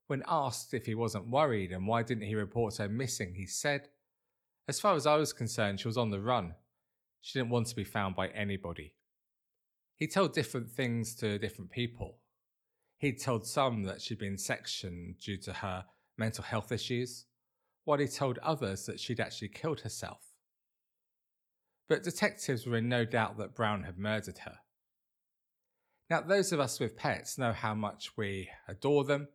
When 0.06 0.22
asked 0.28 0.74
if 0.74 0.86
he 0.86 0.94
wasn't 0.94 1.28
worried 1.28 1.72
and 1.72 1.86
why 1.86 2.02
didn't 2.02 2.26
he 2.26 2.34
report 2.34 2.76
her 2.76 2.88
missing, 2.88 3.34
he 3.34 3.46
said, 3.46 3.88
As 4.66 4.80
far 4.80 4.94
as 4.94 5.06
I 5.06 5.16
was 5.16 5.32
concerned, 5.32 5.80
she 5.80 5.88
was 5.88 5.98
on 5.98 6.10
the 6.10 6.20
run. 6.20 6.54
She 7.20 7.38
didn't 7.38 7.50
want 7.50 7.66
to 7.68 7.76
be 7.76 7.84
found 7.84 8.16
by 8.16 8.28
anybody. 8.28 8.94
He 9.96 10.06
told 10.06 10.32
different 10.32 10.70
things 10.70 11.14
to 11.16 11.38
different 11.38 11.70
people. 11.70 12.18
He'd 12.96 13.20
told 13.20 13.46
some 13.46 13.82
that 13.84 14.00
she'd 14.00 14.18
been 14.18 14.38
sectioned 14.38 15.18
due 15.18 15.36
to 15.38 15.52
her 15.52 15.84
mental 16.16 16.44
health 16.44 16.72
issues, 16.72 17.26
while 17.84 17.98
he 17.98 18.08
told 18.08 18.38
others 18.38 18.86
that 18.86 19.00
she'd 19.00 19.20
actually 19.20 19.48
killed 19.48 19.80
herself. 19.80 20.32
But 21.88 22.02
detectives 22.02 22.66
were 22.66 22.78
in 22.78 22.88
no 22.88 23.04
doubt 23.04 23.36
that 23.38 23.54
Brown 23.54 23.82
had 23.82 23.98
murdered 23.98 24.38
her. 24.38 24.60
Now, 26.08 26.22
those 26.22 26.52
of 26.52 26.60
us 26.60 26.80
with 26.80 26.96
pets 26.96 27.36
know 27.36 27.52
how 27.52 27.74
much 27.74 28.16
we 28.16 28.48
adore 28.68 29.04
them, 29.04 29.28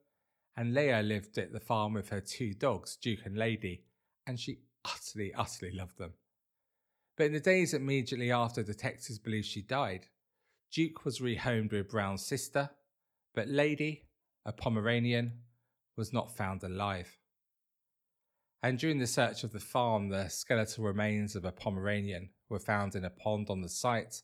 and 0.58 0.74
Leah 0.74 1.02
lived 1.04 1.38
at 1.38 1.52
the 1.52 1.60
farm 1.60 1.94
with 1.94 2.10
her 2.10 2.22
two 2.22 2.54
dogs, 2.54 2.96
Duke 2.96 3.26
and 3.26 3.38
Lady, 3.38 3.84
and 4.26 4.40
she 4.40 4.60
utterly, 4.86 5.34
utterly 5.34 5.72
loved 5.72 5.98
them. 5.98 6.14
But 7.18 7.28
in 7.28 7.34
the 7.34 7.40
days 7.40 7.74
immediately 7.74 8.32
after 8.32 8.64
detectives 8.64 9.20
believed 9.20 9.48
she 9.48 9.62
died, 9.62 10.08
Duke 10.72 11.04
was 11.04 11.20
rehomed 11.20 11.72
with 11.72 11.90
Brown's 11.90 12.26
sister, 12.26 12.70
but 13.34 13.48
Lady, 13.48 14.06
a 14.46 14.52
Pomeranian, 14.52 15.34
was 15.98 16.14
not 16.14 16.36
found 16.36 16.64
alive. 16.64 17.18
And 18.62 18.78
during 18.78 19.00
the 19.00 19.08
search 19.08 19.44
of 19.44 19.52
the 19.52 19.60
farm, 19.60 20.10
the 20.10 20.28
skeletal 20.28 20.84
remains 20.84 21.36
of 21.36 21.46
a 21.46 21.52
Pomeranian 21.52 22.30
were 22.50 22.60
found 22.60 22.96
in 22.96 23.06
a 23.06 23.10
pond 23.10 23.50
on 23.50 23.62
the 23.62 23.70
site 23.70 24.22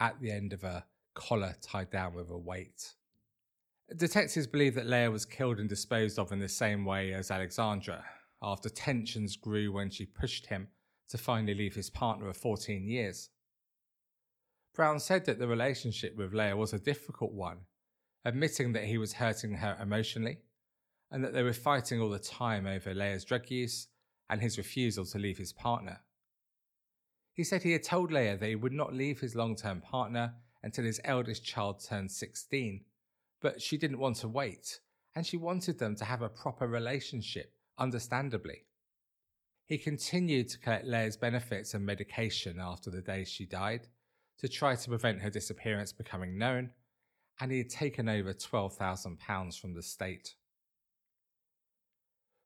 at 0.00 0.20
the 0.20 0.30
end 0.30 0.52
of 0.52 0.64
a 0.64 0.84
collar 1.14 1.54
tied 1.60 1.90
down 1.90 2.14
with 2.14 2.30
a 2.30 2.38
weight. 2.38 2.94
Detectives 3.96 4.46
believe 4.46 4.74
that 4.74 4.86
Leah 4.86 5.10
was 5.10 5.24
killed 5.24 5.58
and 5.58 5.68
disposed 5.68 6.18
of 6.18 6.32
in 6.32 6.38
the 6.38 6.48
same 6.48 6.84
way 6.84 7.12
as 7.12 7.30
Alexandra, 7.30 8.04
after 8.42 8.68
tensions 8.68 9.36
grew 9.36 9.72
when 9.72 9.90
she 9.90 10.04
pushed 10.04 10.46
him 10.46 10.68
to 11.08 11.18
finally 11.18 11.54
leave 11.54 11.74
his 11.74 11.90
partner 11.90 12.28
of 12.28 12.36
14 12.36 12.86
years. 12.86 13.30
Brown 14.74 14.98
said 14.98 15.26
that 15.26 15.38
the 15.38 15.46
relationship 15.46 16.16
with 16.16 16.32
Leah 16.32 16.56
was 16.56 16.72
a 16.72 16.78
difficult 16.78 17.32
one, 17.32 17.58
admitting 18.24 18.72
that 18.72 18.84
he 18.84 18.98
was 18.98 19.14
hurting 19.14 19.54
her 19.54 19.76
emotionally 19.80 20.38
and 21.10 21.22
that 21.22 21.34
they 21.34 21.42
were 21.42 21.52
fighting 21.52 22.00
all 22.00 22.08
the 22.08 22.18
time 22.18 22.66
over 22.66 22.94
Leah's 22.94 23.24
drug 23.24 23.50
use 23.50 23.88
and 24.30 24.40
his 24.40 24.56
refusal 24.56 25.04
to 25.04 25.18
leave 25.18 25.36
his 25.36 25.52
partner. 25.52 26.00
He 27.34 27.44
said 27.44 27.62
he 27.62 27.72
had 27.72 27.82
told 27.82 28.10
Leah 28.10 28.38
that 28.38 28.48
he 28.48 28.56
would 28.56 28.72
not 28.72 28.94
leave 28.94 29.20
his 29.20 29.34
long 29.34 29.54
term 29.54 29.82
partner 29.82 30.34
until 30.62 30.84
his 30.84 31.00
eldest 31.04 31.44
child 31.44 31.84
turned 31.84 32.10
16, 32.10 32.84
but 33.40 33.60
she 33.60 33.76
didn't 33.76 33.98
want 33.98 34.16
to 34.16 34.28
wait, 34.28 34.80
and 35.14 35.26
she 35.26 35.36
wanted 35.36 35.78
them 35.78 35.94
to 35.96 36.04
have 36.04 36.22
a 36.22 36.28
proper 36.28 36.66
relationship, 36.66 37.52
understandably. 37.78 38.66
He 39.66 39.78
continued 39.78 40.48
to 40.50 40.58
collect 40.58 40.86
Leah's 40.86 41.16
benefits 41.16 41.74
and 41.74 41.86
medication 41.86 42.58
after 42.60 42.90
the 42.90 43.00
day 43.00 43.24
she 43.24 43.46
died 43.46 43.88
to 44.38 44.48
try 44.48 44.74
to 44.74 44.88
prevent 44.88 45.22
her 45.22 45.30
disappearance 45.30 45.92
becoming 45.92 46.36
known, 46.36 46.70
and 47.40 47.50
he 47.50 47.58
had 47.58 47.70
taken 47.70 48.08
over 48.08 48.34
£12,000 48.34 49.60
from 49.60 49.74
the 49.74 49.82
state. 49.82 50.34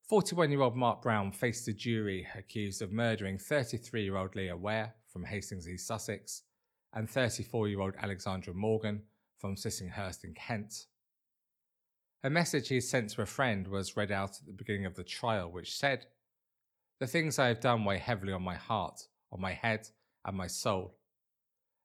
41 0.09 0.53
year 0.53 0.61
old 0.61 0.77
Mark 0.77 1.03
Brown 1.03 1.33
faced 1.33 1.67
a 1.67 1.73
jury 1.73 2.29
accused 2.37 2.81
of 2.81 2.93
murdering 2.93 3.39
33 3.39 4.05
year 4.05 4.17
old 4.17 4.37
Leah 4.37 4.57
Ware 4.57 4.95
from 5.09 5.25
Hastings 5.25 5.69
East 5.69 5.89
Sussex 5.89 6.43
and 6.93 7.11
34 7.11 7.67
year 7.67 7.81
old 7.81 7.95
Alexandra 8.01 8.55
Morgan 8.55 9.03
from 9.39 9.57
Sissinghurst 9.57 10.23
in 10.23 10.33
Kent. 10.35 10.87
A 12.25 12.31
message 12.31 12.69
he 12.69 12.81
sent 12.81 13.11
to 13.11 13.23
a 13.23 13.27
friend 13.27 13.69
was 13.69 13.97
read 13.97 14.11
out 14.11 14.39
at 14.39 14.47
the 14.47 14.53
beginning 14.53 14.87
of 14.87 14.95
the 14.95 15.05
trial, 15.05 15.51
which 15.51 15.77
said, 15.77 16.07
The 16.99 17.07
things 17.07 17.39
I 17.39 17.49
have 17.49 17.61
done 17.61 17.85
weigh 17.85 17.99
heavily 17.99 18.33
on 18.33 18.43
my 18.43 18.57
heart, 18.57 19.03
on 19.31 19.41
my 19.41 19.53
head, 19.53 19.89
and 20.25 20.37
my 20.37 20.47
soul. 20.47 20.97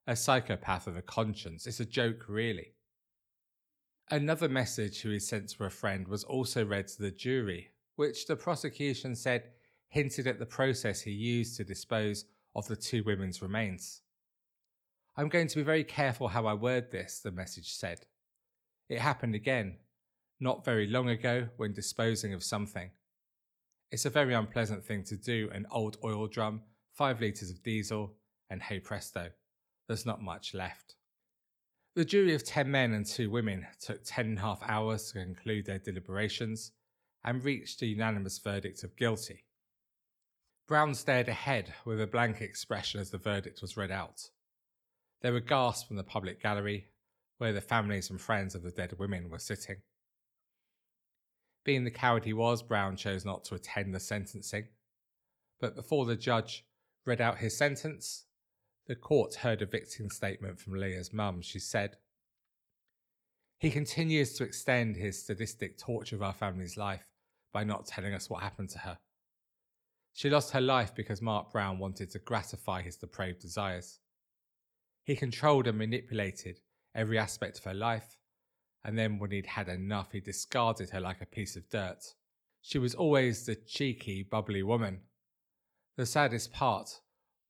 A 0.07 0.15
psychopath 0.15 0.87
with 0.87 0.97
a 0.97 1.01
conscience. 1.01 1.67
It's 1.67 1.79
a 1.79 1.85
joke, 1.85 2.25
really. 2.27 2.73
Another 4.09 4.49
message 4.49 4.99
he 5.01 5.19
sent 5.19 5.49
to 5.49 5.65
a 5.65 5.69
friend 5.69 6.07
was 6.07 6.23
also 6.23 6.65
read 6.65 6.87
to 6.89 7.01
the 7.01 7.11
jury, 7.11 7.69
which 7.95 8.25
the 8.25 8.35
prosecution 8.35 9.15
said 9.15 9.51
hinted 9.89 10.25
at 10.25 10.39
the 10.39 10.45
process 10.45 11.01
he 11.01 11.11
used 11.11 11.57
to 11.57 11.63
dispose 11.63 12.25
of 12.55 12.67
the 12.67 12.75
two 12.75 13.03
women's 13.03 13.41
remains. 13.41 14.01
I'm 15.15 15.29
going 15.29 15.47
to 15.47 15.57
be 15.57 15.63
very 15.63 15.83
careful 15.83 16.29
how 16.29 16.45
I 16.47 16.53
word 16.53 16.91
this, 16.91 17.19
the 17.19 17.31
message 17.31 17.73
said. 17.73 18.05
It 18.89 18.99
happened 18.99 19.35
again, 19.35 19.77
not 20.41 20.65
very 20.65 20.88
long 20.88 21.08
ago, 21.08 21.47
when 21.56 21.71
disposing 21.71 22.34
of 22.34 22.43
something. 22.43 22.89
It's 23.91 24.06
a 24.06 24.10
very 24.10 24.34
unpleasant 24.34 24.84
thing 24.84 25.04
to 25.06 25.15
do 25.15 25.49
an 25.54 25.65
old 25.71 25.97
oil 26.04 26.27
drum, 26.27 26.63
five 26.93 27.21
litres 27.21 27.51
of 27.51 27.63
diesel, 27.63 28.15
and 28.49 28.62
hey 28.62 28.80
presto, 28.80 29.30
there's 29.88 30.06
not 30.06 30.21
much 30.21 30.54
left. 30.54 30.95
The 31.95 32.06
jury 32.06 32.34
of 32.34 32.43
10 32.43 32.71
men 32.71 32.93
and 32.93 33.06
2 33.06 33.30
women 33.30 33.67
took 33.80 34.04
10 34.04 34.25
and 34.25 34.38
a 34.38 34.41
half 34.41 34.62
hours 34.65 35.12
to 35.12 35.23
conclude 35.23 35.65
their 35.65 35.80
deliberations, 35.80 36.71
and 37.23 37.43
reached 37.43 37.82
a 37.82 37.86
unanimous 37.86 38.39
verdict 38.39 38.84
of 38.84 38.95
guilty. 38.95 39.45
Brown 40.67 40.95
stared 40.95 41.27
ahead 41.27 41.73
with 41.86 42.01
a 42.01 42.08
blank 42.08 42.41
expression 42.41 42.99
as 42.99 43.12
the 43.12 43.17
verdict 43.17 43.62
was 43.62 43.77
read 43.77 43.91
out. 43.91 44.30
There 45.21 45.34
were 45.34 45.39
gasps 45.39 45.88
from 45.88 45.97
the 45.97 46.04
public 46.04 46.41
gallery, 46.41 46.88
where 47.38 47.54
the 47.54 47.62
families 47.62 48.10
and 48.10 48.19
friends 48.19 48.56
of 48.56 48.63
the 48.63 48.71
dead 48.71 48.93
women 48.97 49.30
were 49.30 49.39
sitting. 49.39 49.77
Being 51.63 51.84
the 51.84 51.91
coward 51.91 52.26
he 52.26 52.34
was, 52.34 52.63
Brown 52.63 52.95
chose 52.95 53.24
not 53.24 53.45
to 53.45 53.56
attend 53.56 53.93
the 53.93 54.00
sentencing. 54.00 54.67
But 55.60 55.76
before 55.76 56.06
the 56.06 56.15
judge 56.15 56.65
read 57.06 57.21
out 57.21 57.38
his 57.38 57.56
sentence, 57.56 58.26
the 58.88 58.95
court 58.95 59.36
heard 59.36 59.62
a 59.62 59.67
victim 59.67 60.10
statement 60.10 60.60
from 60.60 60.74
Leah's 60.74 61.13
mum. 61.13 61.41
She 61.41 61.60
said, 61.60 61.97
He 63.60 63.69
continues 63.69 64.34
to 64.34 64.43
extend 64.43 64.95
his 64.95 65.24
sadistic 65.24 65.78
torture 65.78 66.15
of 66.15 66.24
our 66.24 66.34
family's 66.34 66.78
life 66.78 67.08
by 67.54 67.63
not 67.63 67.86
telling 67.86 68.13
us 68.13 68.30
what 68.30 68.41
happened 68.41 68.69
to 68.69 68.80
her. 68.80 68.97
She 70.13 70.30
lost 70.30 70.52
her 70.52 70.62
life 70.62 70.93
because 70.95 71.21
Mark 71.21 71.52
Brown 71.52 71.80
wanted 71.80 72.12
to 72.12 72.19
gratify 72.19 72.82
his 72.82 72.97
depraved 72.97 73.39
desires. 73.39 74.00
He 75.04 75.15
controlled 75.15 75.67
and 75.67 75.78
manipulated 75.78 76.60
every 76.93 77.17
aspect 77.17 77.60
of 77.60 77.63
her 77.65 77.74
life, 77.74 78.17
and 78.83 78.97
then 78.97 79.19
when 79.19 79.31
he'd 79.31 79.45
had 79.45 79.69
enough, 79.69 80.11
he 80.11 80.19
discarded 80.19 80.89
her 80.89 80.99
like 80.99 81.21
a 81.21 81.25
piece 81.25 81.55
of 81.55 81.69
dirt. 81.69 82.15
She 82.61 82.79
was 82.79 82.95
always 82.95 83.45
the 83.45 83.55
cheeky, 83.55 84.23
bubbly 84.23 84.63
woman. 84.63 85.01
The 85.97 86.05
saddest 86.05 86.51
part 86.51 87.01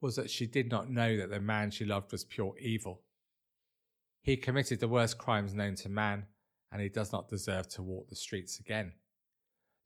was 0.02 0.16
that 0.16 0.30
she 0.30 0.46
did 0.46 0.70
not 0.70 0.90
know 0.90 1.16
that 1.18 1.30
the 1.30 1.40
man 1.40 1.72
she 1.72 1.86
loved 1.86 2.12
was 2.12 2.24
pure 2.24 2.56
evil. 2.60 3.02
He 4.22 4.36
committed 4.36 4.80
the 4.80 4.88
worst 4.88 5.18
crimes 5.18 5.54
known 5.54 5.76
to 5.76 5.90
man, 5.90 6.26
and 6.72 6.82
he 6.82 6.90
does 6.90 7.12
not 7.12 7.30
deserve 7.30 7.68
to 7.70 7.82
walk 7.82 8.10
the 8.10 8.16
streets 8.16 8.60
again. 8.60 8.94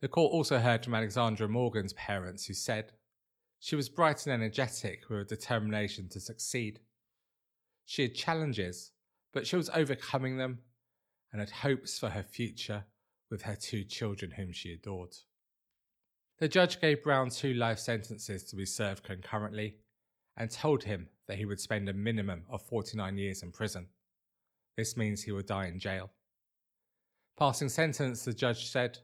The 0.01 0.07
court 0.07 0.31
also 0.31 0.59
heard 0.59 0.83
from 0.83 0.95
Alexandra 0.95 1.47
Morgan's 1.47 1.93
parents, 1.93 2.45
who 2.45 2.53
said 2.53 2.93
she 3.59 3.75
was 3.75 3.89
bright 3.89 4.25
and 4.25 4.33
energetic 4.33 5.09
with 5.09 5.19
a 5.19 5.25
determination 5.25 6.09
to 6.09 6.19
succeed. 6.19 6.79
She 7.85 8.03
had 8.03 8.15
challenges, 8.15 8.91
but 9.33 9.47
she 9.47 9.55
was 9.55 9.69
overcoming 9.69 10.37
them 10.37 10.59
and 11.31 11.41
had 11.41 11.49
hopes 11.49 11.99
for 11.99 12.09
her 12.09 12.23
future 12.23 12.85
with 13.29 13.43
her 13.43 13.55
two 13.55 13.83
children 13.83 14.31
whom 14.31 14.51
she 14.51 14.73
adored. 14.73 15.15
The 16.39 16.47
judge 16.47 16.81
gave 16.81 17.03
Brown 17.03 17.29
two 17.29 17.53
life 17.53 17.79
sentences 17.79 18.43
to 18.45 18.55
be 18.55 18.65
served 18.65 19.03
concurrently 19.03 19.77
and 20.37 20.51
told 20.51 20.83
him 20.83 21.07
that 21.27 21.37
he 21.37 21.45
would 21.45 21.59
spend 21.59 21.87
a 21.87 21.93
minimum 21.93 22.43
of 22.49 22.61
49 22.61 23.17
years 23.17 23.41
in 23.41 23.51
prison. 23.51 23.87
This 24.77 24.97
means 24.97 25.23
he 25.23 25.31
would 25.31 25.45
die 25.45 25.67
in 25.67 25.79
jail. 25.79 26.11
Passing 27.37 27.69
sentence, 27.69 28.25
the 28.25 28.33
judge 28.33 28.69
said, 28.69 28.99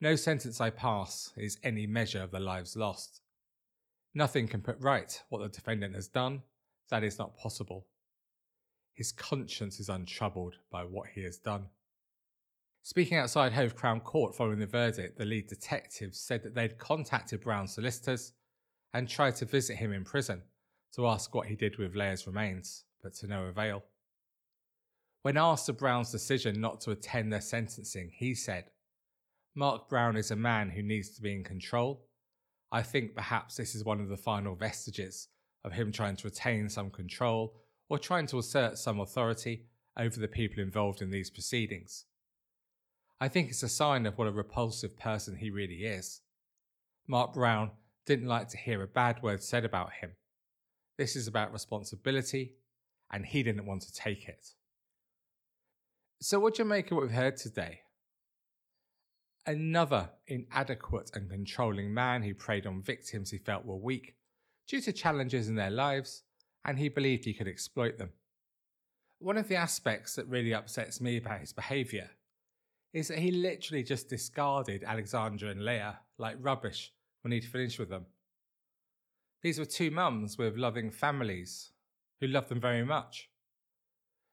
No 0.00 0.16
sentence 0.16 0.60
I 0.60 0.70
pass 0.70 1.32
is 1.36 1.58
any 1.62 1.86
measure 1.86 2.22
of 2.22 2.32
the 2.32 2.40
lives 2.40 2.76
lost. 2.76 3.22
Nothing 4.14 4.48
can 4.48 4.60
put 4.60 4.80
right 4.80 5.22
what 5.28 5.42
the 5.42 5.48
defendant 5.48 5.94
has 5.94 6.08
done. 6.08 6.42
That 6.90 7.04
is 7.04 7.18
not 7.18 7.36
possible. 7.36 7.86
His 8.98 9.12
conscience 9.12 9.78
is 9.78 9.88
untroubled 9.88 10.56
by 10.72 10.82
what 10.82 11.10
he 11.14 11.22
has 11.22 11.38
done. 11.38 11.66
Speaking 12.82 13.16
outside 13.16 13.52
Hove 13.52 13.76
Crown 13.76 14.00
Court 14.00 14.34
following 14.34 14.58
the 14.58 14.66
verdict, 14.66 15.16
the 15.16 15.24
lead 15.24 15.46
detective 15.46 16.16
said 16.16 16.42
that 16.42 16.56
they'd 16.56 16.78
contacted 16.78 17.40
Brown's 17.40 17.72
solicitors 17.72 18.32
and 18.92 19.08
tried 19.08 19.36
to 19.36 19.44
visit 19.44 19.76
him 19.76 19.92
in 19.92 20.02
prison 20.02 20.42
to 20.96 21.06
ask 21.06 21.32
what 21.32 21.46
he 21.46 21.54
did 21.54 21.78
with 21.78 21.94
Leah's 21.94 22.26
remains, 22.26 22.86
but 23.00 23.14
to 23.14 23.28
no 23.28 23.44
avail. 23.44 23.84
When 25.22 25.36
asked 25.36 25.68
of 25.68 25.78
Brown's 25.78 26.10
decision 26.10 26.60
not 26.60 26.80
to 26.80 26.90
attend 26.90 27.32
their 27.32 27.40
sentencing, 27.40 28.10
he 28.12 28.34
said, 28.34 28.64
Mark 29.54 29.88
Brown 29.88 30.16
is 30.16 30.32
a 30.32 30.36
man 30.36 30.70
who 30.70 30.82
needs 30.82 31.10
to 31.10 31.22
be 31.22 31.32
in 31.32 31.44
control. 31.44 32.08
I 32.72 32.82
think 32.82 33.14
perhaps 33.14 33.54
this 33.54 33.76
is 33.76 33.84
one 33.84 34.00
of 34.00 34.08
the 34.08 34.16
final 34.16 34.56
vestiges 34.56 35.28
of 35.62 35.70
him 35.70 35.92
trying 35.92 36.16
to 36.16 36.26
retain 36.26 36.68
some 36.68 36.90
control 36.90 37.54
or 37.88 37.98
trying 37.98 38.26
to 38.26 38.38
assert 38.38 38.78
some 38.78 39.00
authority 39.00 39.64
over 39.96 40.20
the 40.20 40.28
people 40.28 40.62
involved 40.62 41.02
in 41.02 41.10
these 41.10 41.30
proceedings. 41.30 42.04
I 43.20 43.28
think 43.28 43.48
it's 43.48 43.62
a 43.62 43.68
sign 43.68 44.06
of 44.06 44.16
what 44.16 44.28
a 44.28 44.32
repulsive 44.32 44.96
person 44.96 45.36
he 45.36 45.50
really 45.50 45.84
is. 45.84 46.20
Mark 47.08 47.34
Brown 47.34 47.72
didn't 48.06 48.28
like 48.28 48.48
to 48.48 48.56
hear 48.56 48.82
a 48.82 48.86
bad 48.86 49.22
word 49.22 49.42
said 49.42 49.64
about 49.64 49.92
him. 49.94 50.12
This 50.96 51.16
is 51.16 51.26
about 51.26 51.52
responsibility, 51.52 52.54
and 53.10 53.26
he 53.26 53.42
didn't 53.42 53.66
want 53.66 53.82
to 53.82 53.92
take 53.92 54.28
it. 54.28 54.54
So, 56.20 56.38
what 56.38 56.54
do 56.54 56.62
you 56.62 56.68
make 56.68 56.90
of 56.90 56.96
what 56.96 57.02
we've 57.02 57.12
heard 57.12 57.36
today? 57.36 57.80
Another 59.46 60.10
inadequate 60.26 61.10
and 61.14 61.30
controlling 61.30 61.94
man 61.94 62.22
who 62.22 62.34
preyed 62.34 62.66
on 62.66 62.82
victims 62.82 63.30
he 63.30 63.38
felt 63.38 63.64
were 63.64 63.76
weak 63.76 64.14
due 64.66 64.80
to 64.82 64.92
challenges 64.92 65.48
in 65.48 65.54
their 65.54 65.70
lives 65.70 66.24
and 66.68 66.78
he 66.78 66.90
believed 66.90 67.24
he 67.24 67.32
could 67.32 67.48
exploit 67.48 67.96
them. 67.96 68.10
One 69.20 69.38
of 69.38 69.48
the 69.48 69.56
aspects 69.56 70.16
that 70.16 70.28
really 70.28 70.52
upsets 70.52 71.00
me 71.00 71.16
about 71.16 71.40
his 71.40 71.54
behaviour 71.54 72.10
is 72.92 73.08
that 73.08 73.18
he 73.18 73.30
literally 73.30 73.82
just 73.82 74.10
discarded 74.10 74.84
Alexandra 74.84 75.48
and 75.48 75.64
Leah 75.64 76.00
like 76.18 76.36
rubbish 76.38 76.92
when 77.22 77.32
he'd 77.32 77.46
finished 77.46 77.78
with 77.78 77.88
them. 77.88 78.04
These 79.42 79.58
were 79.58 79.64
two 79.64 79.90
mums 79.90 80.36
with 80.36 80.58
loving 80.58 80.90
families 80.90 81.72
who 82.20 82.26
loved 82.26 82.50
them 82.50 82.60
very 82.60 82.84
much. 82.84 83.30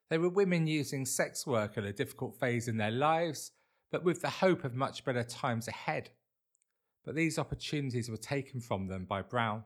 They 0.09 0.17
were 0.17 0.27
women 0.27 0.67
using 0.67 1.05
sex 1.05 1.47
work 1.47 1.77
at 1.77 1.85
a 1.85 1.93
difficult 1.93 2.37
phase 2.37 2.67
in 2.67 2.75
their 2.75 2.91
lives, 2.91 3.53
but 3.93 4.03
with 4.03 4.21
the 4.21 4.29
hope 4.29 4.65
of 4.65 4.75
much 4.75 5.05
better 5.05 5.23
times 5.23 5.69
ahead. 5.69 6.09
But 7.05 7.15
these 7.15 7.39
opportunities 7.39 8.09
were 8.09 8.17
taken 8.17 8.59
from 8.59 8.87
them 8.87 9.05
by 9.05 9.21
Brown. 9.21 9.63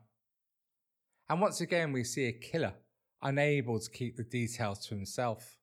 And 1.30 1.40
once 1.40 1.62
again, 1.62 1.92
we 1.92 2.04
see 2.04 2.26
a 2.26 2.32
killer 2.32 2.74
unable 3.22 3.80
to 3.80 3.92
keep 3.92 4.18
the 4.18 4.24
details 4.24 4.80
to 4.88 4.96
himself. 4.96 5.58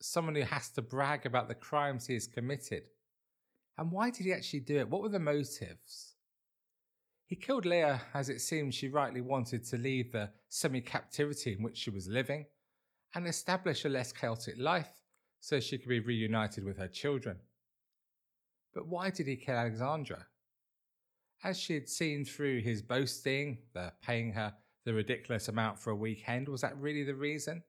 Someone 0.00 0.34
who 0.34 0.42
has 0.42 0.70
to 0.70 0.82
brag 0.82 1.26
about 1.26 1.48
the 1.48 1.54
crimes 1.54 2.06
he 2.06 2.14
has 2.14 2.26
committed. 2.26 2.84
And 3.78 3.90
why 3.90 4.10
did 4.10 4.26
he 4.26 4.32
actually 4.32 4.60
do 4.60 4.78
it? 4.78 4.88
What 4.88 5.02
were 5.02 5.08
the 5.08 5.18
motives? 5.18 6.14
He 7.26 7.36
killed 7.36 7.64
Leah 7.64 8.02
as 8.12 8.28
it 8.28 8.40
seems 8.40 8.74
she 8.74 8.88
rightly 8.88 9.22
wanted 9.22 9.64
to 9.64 9.78
leave 9.78 10.12
the 10.12 10.30
semi 10.48 10.82
captivity 10.82 11.54
in 11.54 11.62
which 11.62 11.78
she 11.78 11.90
was 11.90 12.06
living 12.06 12.44
and 13.14 13.26
establish 13.26 13.84
a 13.84 13.88
less 13.88 14.12
chaotic 14.12 14.56
life 14.58 15.00
so 15.40 15.58
she 15.58 15.78
could 15.78 15.88
be 15.88 16.00
reunited 16.00 16.62
with 16.62 16.76
her 16.76 16.88
children. 16.88 17.38
But 18.74 18.86
why 18.86 19.10
did 19.10 19.26
he 19.26 19.36
kill 19.36 19.56
Alexandra? 19.56 20.26
As 21.42 21.58
she 21.58 21.74
had 21.74 21.88
seen 21.88 22.24
through 22.24 22.60
his 22.60 22.82
boasting, 22.82 23.58
the 23.74 23.92
paying 24.02 24.32
her 24.34 24.52
the 24.84 24.94
ridiculous 24.94 25.48
amount 25.48 25.78
for 25.78 25.90
a 25.90 25.96
weekend. 25.96 26.48
Was 26.48 26.62
that 26.62 26.76
really 26.78 27.04
the 27.04 27.14
reason? 27.14 27.62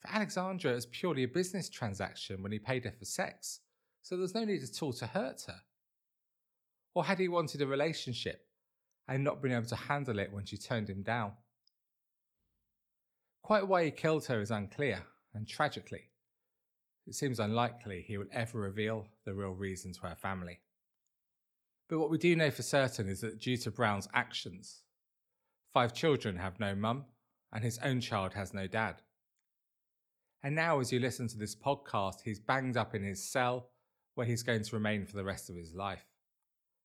For 0.00 0.10
Alexandra, 0.10 0.72
it 0.72 0.76
was 0.76 0.86
purely 0.86 1.24
a 1.24 1.28
business 1.28 1.68
transaction 1.68 2.42
when 2.42 2.52
he 2.52 2.58
paid 2.58 2.84
her 2.84 2.92
for 2.92 3.04
sex, 3.04 3.60
so 4.02 4.14
there 4.14 4.22
was 4.22 4.34
no 4.34 4.44
need 4.44 4.62
at 4.62 4.82
all 4.82 4.92
to 4.94 5.06
hurt 5.06 5.42
her. 5.46 5.60
Or 6.94 7.04
had 7.04 7.18
he 7.18 7.28
wanted 7.28 7.62
a 7.62 7.66
relationship 7.66 8.46
and 9.06 9.22
not 9.22 9.42
been 9.42 9.52
able 9.52 9.66
to 9.66 9.76
handle 9.76 10.18
it 10.18 10.32
when 10.32 10.46
she 10.46 10.56
turned 10.56 10.88
him 10.88 11.02
down? 11.02 11.32
Quite 13.42 13.68
why 13.68 13.84
he 13.84 13.90
killed 13.90 14.26
her 14.26 14.40
is 14.40 14.50
unclear, 14.50 15.02
and 15.34 15.46
tragically, 15.46 16.10
it 17.06 17.14
seems 17.14 17.40
unlikely 17.40 18.04
he 18.06 18.18
will 18.18 18.26
ever 18.32 18.58
reveal 18.58 19.06
the 19.24 19.34
real 19.34 19.52
reason 19.52 19.92
to 19.92 20.00
her 20.06 20.14
family. 20.14 20.60
But 21.88 21.98
what 21.98 22.10
we 22.10 22.18
do 22.18 22.36
know 22.36 22.50
for 22.50 22.62
certain 22.62 23.08
is 23.08 23.20
that 23.22 23.40
due 23.40 23.56
to 23.58 23.70
Brown's 23.70 24.08
actions, 24.14 24.82
Five 25.72 25.94
children 25.94 26.36
have 26.36 26.58
no 26.58 26.74
mum, 26.74 27.04
and 27.52 27.62
his 27.62 27.78
own 27.84 28.00
child 28.00 28.34
has 28.34 28.52
no 28.52 28.66
dad. 28.66 28.96
And 30.42 30.56
now, 30.56 30.80
as 30.80 30.90
you 30.90 30.98
listen 30.98 31.28
to 31.28 31.38
this 31.38 31.54
podcast, 31.54 32.22
he's 32.24 32.40
banged 32.40 32.76
up 32.76 32.94
in 32.94 33.04
his 33.04 33.22
cell 33.22 33.68
where 34.14 34.26
he's 34.26 34.42
going 34.42 34.64
to 34.64 34.74
remain 34.74 35.06
for 35.06 35.16
the 35.16 35.24
rest 35.24 35.48
of 35.48 35.54
his 35.54 35.72
life. 35.72 36.04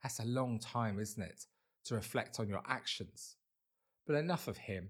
That's 0.04 0.20
a 0.20 0.26
long 0.26 0.60
time, 0.60 1.00
isn't 1.00 1.24
it, 1.24 1.46
to 1.86 1.96
reflect 1.96 2.40
on 2.40 2.48
your 2.48 2.62
actions? 2.68 3.38
But 4.06 4.18
enough 4.18 4.48
of 4.48 4.58
him. 4.58 4.90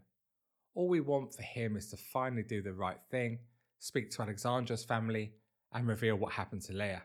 All 0.73 0.89
we 0.89 0.99
want 0.99 1.33
for 1.33 1.43
him 1.43 1.77
is 1.77 1.89
to 1.91 1.97
finally 1.97 2.43
do 2.43 2.61
the 2.61 2.73
right 2.73 2.99
thing, 3.09 3.39
speak 3.79 4.11
to 4.11 4.23
Alexandra's 4.23 4.83
family, 4.83 5.31
and 5.71 5.87
reveal 5.87 6.17
what 6.17 6.33
happened 6.33 6.63
to 6.63 6.73
Leah. 6.73 7.03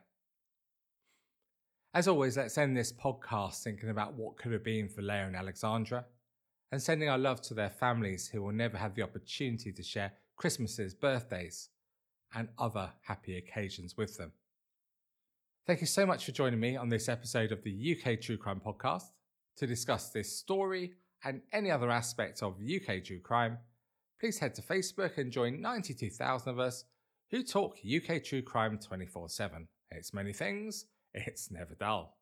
As 1.95 2.09
always, 2.09 2.37
let's 2.37 2.59
end 2.59 2.77
this 2.77 2.93
podcast 2.93 3.63
thinking 3.63 3.91
about 3.91 4.15
what 4.15 4.39
could 4.39 4.53
have 4.53 4.65
been 4.65 4.89
for 4.89 5.03
Leah 5.03 5.27
and 5.27 5.37
Alexandra 5.37 6.05
and 6.73 6.81
sending 6.81 7.09
our 7.09 7.19
love 7.19 7.41
to 7.43 7.55
their 7.55 7.71
families 7.71 8.29
who 8.29 8.43
will 8.43 8.53
never 8.53 8.77
have 8.77 8.95
the 8.95 9.03
opportunity 9.03 9.73
to 9.73 9.83
share 9.83 10.13
Christmases, 10.37 10.95
birthdays, 10.95 11.69
and 12.35 12.49
other 12.59 12.93
happy 13.03 13.37
occasions 13.37 13.97
with 13.97 14.17
them. 14.17 14.33
Thank 15.67 15.81
you 15.81 15.87
so 15.87 16.07
much 16.07 16.25
for 16.25 16.33
joining 16.33 16.61
me 16.61 16.77
on 16.77 16.89
this 16.89 17.09
episode 17.09 17.53
of 17.53 17.63
the 17.63 17.97
UK 17.97 18.21
True 18.21 18.37
Crime 18.37 18.61
Podcast. 18.65 19.11
To 19.59 19.67
discuss 19.67 20.11
this 20.11 20.35
story 20.35 20.95
and 21.25 21.43
any 21.53 21.71
other 21.71 21.91
aspect 21.91 22.43
of 22.43 22.55
UK 22.61 23.05
True 23.05 23.21
Crime, 23.21 23.59
please 24.19 24.39
head 24.39 24.55
to 24.55 24.63
Facebook 24.63 25.19
and 25.19 25.31
join 25.31 25.61
92,000 25.61 26.51
of 26.51 26.59
us 26.59 26.85
who 27.31 27.43
talk 27.43 27.77
UK 27.85 28.23
True 28.25 28.43
Crime 28.43 28.79
24 28.79 29.29
7. 29.29 29.69
It's 29.91 30.15
many 30.15 30.33
things, 30.33 30.87
it's 31.13 31.51
never 31.51 31.75
dull. 31.75 32.20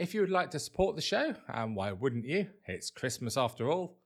If 0.00 0.14
you 0.14 0.22
would 0.22 0.30
like 0.30 0.50
to 0.52 0.58
support 0.58 0.96
the 0.96 1.02
show, 1.02 1.34
and 1.46 1.76
why 1.76 1.92
wouldn't 1.92 2.24
you? 2.24 2.46
It's 2.64 2.88
Christmas 2.88 3.36
after 3.36 3.70
all. 3.70 3.98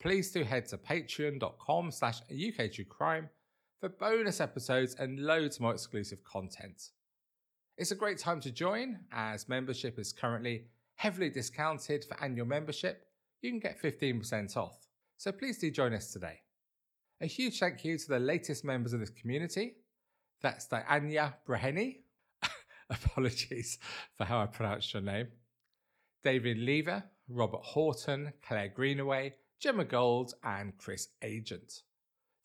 Please 0.00 0.30
do 0.30 0.44
head 0.44 0.64
to 0.68 0.78
patreon.com 0.78 1.90
slash 1.90 2.22
uktruecrime 2.32 3.28
for 3.78 3.90
bonus 3.90 4.40
episodes 4.40 4.96
and 4.98 5.18
loads 5.18 5.60
more 5.60 5.74
exclusive 5.74 6.24
content. 6.24 6.92
It's 7.76 7.90
a 7.90 7.94
great 7.94 8.16
time 8.16 8.40
to 8.40 8.50
join 8.50 9.00
as 9.12 9.46
membership 9.46 9.98
is 9.98 10.10
currently 10.10 10.68
heavily 10.94 11.28
discounted 11.28 12.06
for 12.06 12.18
annual 12.24 12.46
membership. 12.46 13.04
You 13.42 13.50
can 13.50 13.60
get 13.60 13.78
15% 13.78 14.56
off. 14.56 14.78
So 15.18 15.32
please 15.32 15.58
do 15.58 15.70
join 15.70 15.92
us 15.92 16.14
today. 16.14 16.40
A 17.20 17.26
huge 17.26 17.58
thank 17.58 17.84
you 17.84 17.98
to 17.98 18.08
the 18.08 18.18
latest 18.18 18.64
members 18.64 18.94
of 18.94 19.00
this 19.00 19.10
community. 19.10 19.74
That's 20.40 20.66
Diana 20.66 21.34
Breheny. 21.46 21.96
Apologies 22.88 23.76
for 24.16 24.24
how 24.24 24.40
I 24.40 24.46
pronounced 24.46 24.94
your 24.94 25.02
name. 25.02 25.28
David 26.24 26.58
Lever, 26.58 27.04
Robert 27.28 27.62
Horton, 27.62 28.32
Claire 28.46 28.68
Greenaway, 28.68 29.34
Gemma 29.60 29.84
Gold, 29.84 30.34
and 30.44 30.76
Chris 30.78 31.08
Agent. 31.22 31.82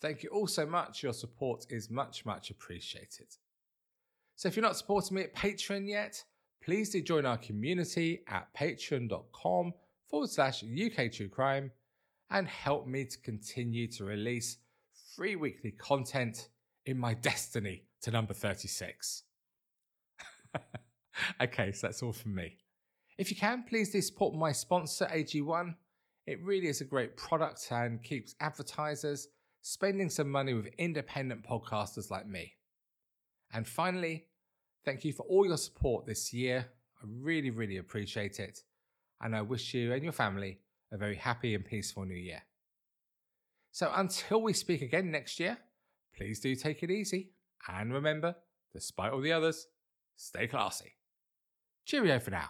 Thank 0.01 0.23
you 0.23 0.29
all 0.29 0.47
so 0.47 0.65
much. 0.65 1.01
Your 1.03 1.13
support 1.13 1.65
is 1.69 1.89
much, 1.89 2.25
much 2.25 2.49
appreciated. 2.49 3.27
So 4.35 4.47
if 4.47 4.55
you're 4.55 4.63
not 4.63 4.77
supporting 4.77 5.15
me 5.15 5.23
at 5.23 5.35
Patreon 5.35 5.87
yet, 5.89 6.23
please 6.63 6.91
do 6.91 7.01
join 7.01 7.25
our 7.25 7.37
community 7.37 8.21
at 8.27 8.53
patreon.com 8.53 9.73
forward 10.07 10.29
slash 10.29 10.63
UK 10.63 11.11
True 11.11 11.29
Crime 11.29 11.71
and 12.29 12.47
help 12.47 12.85
me 12.87 13.05
to 13.05 13.17
continue 13.19 13.87
to 13.87 14.03
release 14.03 14.57
free 15.15 15.35
weekly 15.35 15.71
content 15.71 16.49
in 16.85 16.97
my 16.97 17.13
destiny 17.13 17.83
to 18.01 18.11
number 18.11 18.33
36. 18.33 19.23
okay, 21.41 21.71
so 21.71 21.87
that's 21.87 22.03
all 22.03 22.13
from 22.13 22.35
me. 22.35 22.57
If 23.17 23.31
you 23.31 23.37
can, 23.37 23.63
please 23.63 23.91
do 23.91 24.01
support 24.01 24.35
my 24.35 24.51
sponsor, 24.51 25.05
AG1. 25.05 25.75
It 26.27 26.43
really 26.43 26.67
is 26.67 26.81
a 26.81 26.85
great 26.85 27.17
product 27.17 27.67
and 27.71 28.03
keeps 28.03 28.35
advertisers 28.39 29.29
spending 29.61 30.09
some 30.09 30.29
money 30.29 30.53
with 30.53 30.67
independent 30.77 31.43
podcasters 31.43 32.11
like 32.11 32.27
me. 32.27 32.53
And 33.53 33.67
finally, 33.67 34.27
thank 34.85 35.03
you 35.03 35.13
for 35.13 35.23
all 35.23 35.45
your 35.45 35.57
support 35.57 36.05
this 36.05 36.31
year. 36.33 36.67
I 37.01 37.05
really, 37.05 37.49
really 37.49 37.77
appreciate 37.77 38.39
it. 38.39 38.61
And 39.21 39.35
I 39.35 39.41
wish 39.41 39.73
you 39.73 39.93
and 39.93 40.03
your 40.03 40.13
family 40.13 40.59
a 40.91 40.97
very 40.97 41.15
happy 41.15 41.55
and 41.55 41.65
peaceful 41.65 42.05
new 42.05 42.15
year. 42.15 42.43
So 43.71 43.91
until 43.95 44.41
we 44.41 44.53
speak 44.53 44.81
again 44.81 45.11
next 45.11 45.39
year, 45.39 45.57
please 46.15 46.39
do 46.39 46.55
take 46.55 46.83
it 46.83 46.91
easy. 46.91 47.31
And 47.67 47.93
remember, 47.93 48.35
despite 48.73 49.11
all 49.11 49.21
the 49.21 49.33
others, 49.33 49.67
stay 50.15 50.47
classy. 50.47 50.93
Cheerio 51.85 52.19
for 52.19 52.31
now. 52.31 52.49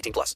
18 0.01 0.13
plus. 0.13 0.35